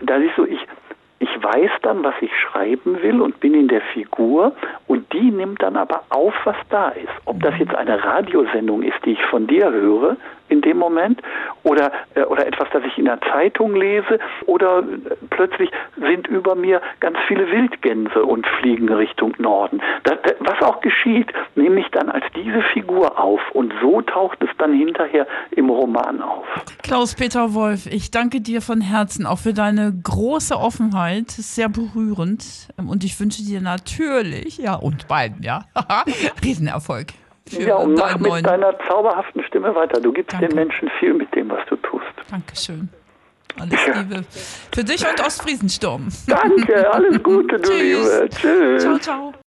da 0.02 0.20
siehst 0.20 0.38
du, 0.38 0.46
ich, 0.46 0.60
ich 1.20 1.44
weiß 1.44 1.72
dann, 1.82 2.04
was 2.04 2.16
ich 2.22 2.32
schreiben 2.40 3.02
will 3.02 3.22
und 3.22 3.40
bin 3.40 3.54
in 3.54 3.68
der 3.68 3.82
Figur 3.82 4.54
und 4.88 5.12
die 5.14 5.32
nimmt 5.32 5.62
dann 5.62 5.78
aber 5.78 6.04
auf, 6.10 6.34
was 6.44 6.58
da 6.70 6.90
ist. 6.90 7.14
Ob 7.26 7.42
das 7.42 7.58
jetzt 7.58 7.76
eine 7.76 8.04
Radiosendung 8.04 8.84
ist, 8.84 8.98
die 9.06 9.14
ich 9.14 9.24
von 9.26 9.48
dir 9.48 9.72
höre 9.72 10.18
in 10.52 10.62
dem 10.62 10.78
Moment 10.78 11.22
oder, 11.64 11.92
äh, 12.16 12.24
oder 12.24 12.46
etwas, 12.46 12.68
das 12.72 12.84
ich 12.86 12.98
in 12.98 13.06
der 13.06 13.20
Zeitung 13.22 13.76
lese 13.76 14.20
oder 14.46 14.80
äh, 14.80 15.16
plötzlich 15.30 15.72
sind 15.98 16.28
über 16.28 16.56
mir 16.56 16.82
ganz 17.00 17.18
viele 17.28 17.50
Wildgänse 17.50 18.24
und 18.24 18.46
fliegen 18.60 18.90
Richtung 18.90 19.34
Norden. 19.38 19.82
Das, 20.04 20.18
was 20.40 20.62
auch 20.62 20.82
geschieht, 20.82 21.32
nehme 21.56 21.80
ich 21.80 21.88
dann 21.92 22.10
als 22.10 22.26
diese 22.36 22.62
Figur 22.74 23.20
auf 23.20 23.40
und 23.54 23.74
so 23.82 24.02
taucht 24.02 24.42
es 24.44 24.50
dann 24.58 24.74
hinterher 24.74 25.28
im 25.52 25.70
Roman 25.70 26.22
auf. 26.22 26.46
Klaus-Peter 26.84 27.54
Wolf, 27.54 27.86
ich 27.86 28.12
danke 28.12 28.42
dir 28.42 28.62
von 28.62 28.82
Herzen 28.82 29.26
auch 29.26 29.40
für 29.40 29.54
deine 29.54 29.94
große 30.04 30.56
Offenheit, 30.56 31.32
sehr 31.32 31.70
berührend 31.70 32.70
und 32.78 33.04
ich 33.04 33.20
wünsche 33.20 33.44
dir 33.44 33.62
natürlich, 33.62 34.58
ja 34.58 34.76
und 34.76 35.08
beiden, 35.08 35.44
ja, 35.44 35.66
Riesenerfolg 36.44 37.08
ja, 37.50 37.76
und 37.76 37.96
mach 37.96 38.18
mit 38.18 38.28
neuen... 38.28 38.44
deiner 38.44 38.78
zauberhaften 38.88 39.44
Stimme 39.44 39.74
weiter. 39.76 40.00
Du 40.00 40.12
gibst 40.12 40.34
Danke. 40.34 40.48
den 40.48 40.56
Menschen 40.56 40.90
viel 41.00 41.14
mit 41.14 41.34
dem, 41.36 41.50
was 41.50 41.66
du 41.68 41.76
tust. 41.78 42.06
Dankeschön. 42.30 42.90
Alles 43.60 43.80
Liebe. 43.86 44.24
Für 44.74 44.84
dich 44.84 45.06
und 45.06 45.20
Ostfriesensturm. 45.20 46.08
Danke, 46.28 46.94
alles 46.94 47.22
Gute, 47.22 47.58
du 47.58 47.72
Liebe. 47.74 48.30
Tschüss. 48.30 48.84
Ciao, 48.84 48.98
ciao. 48.98 49.34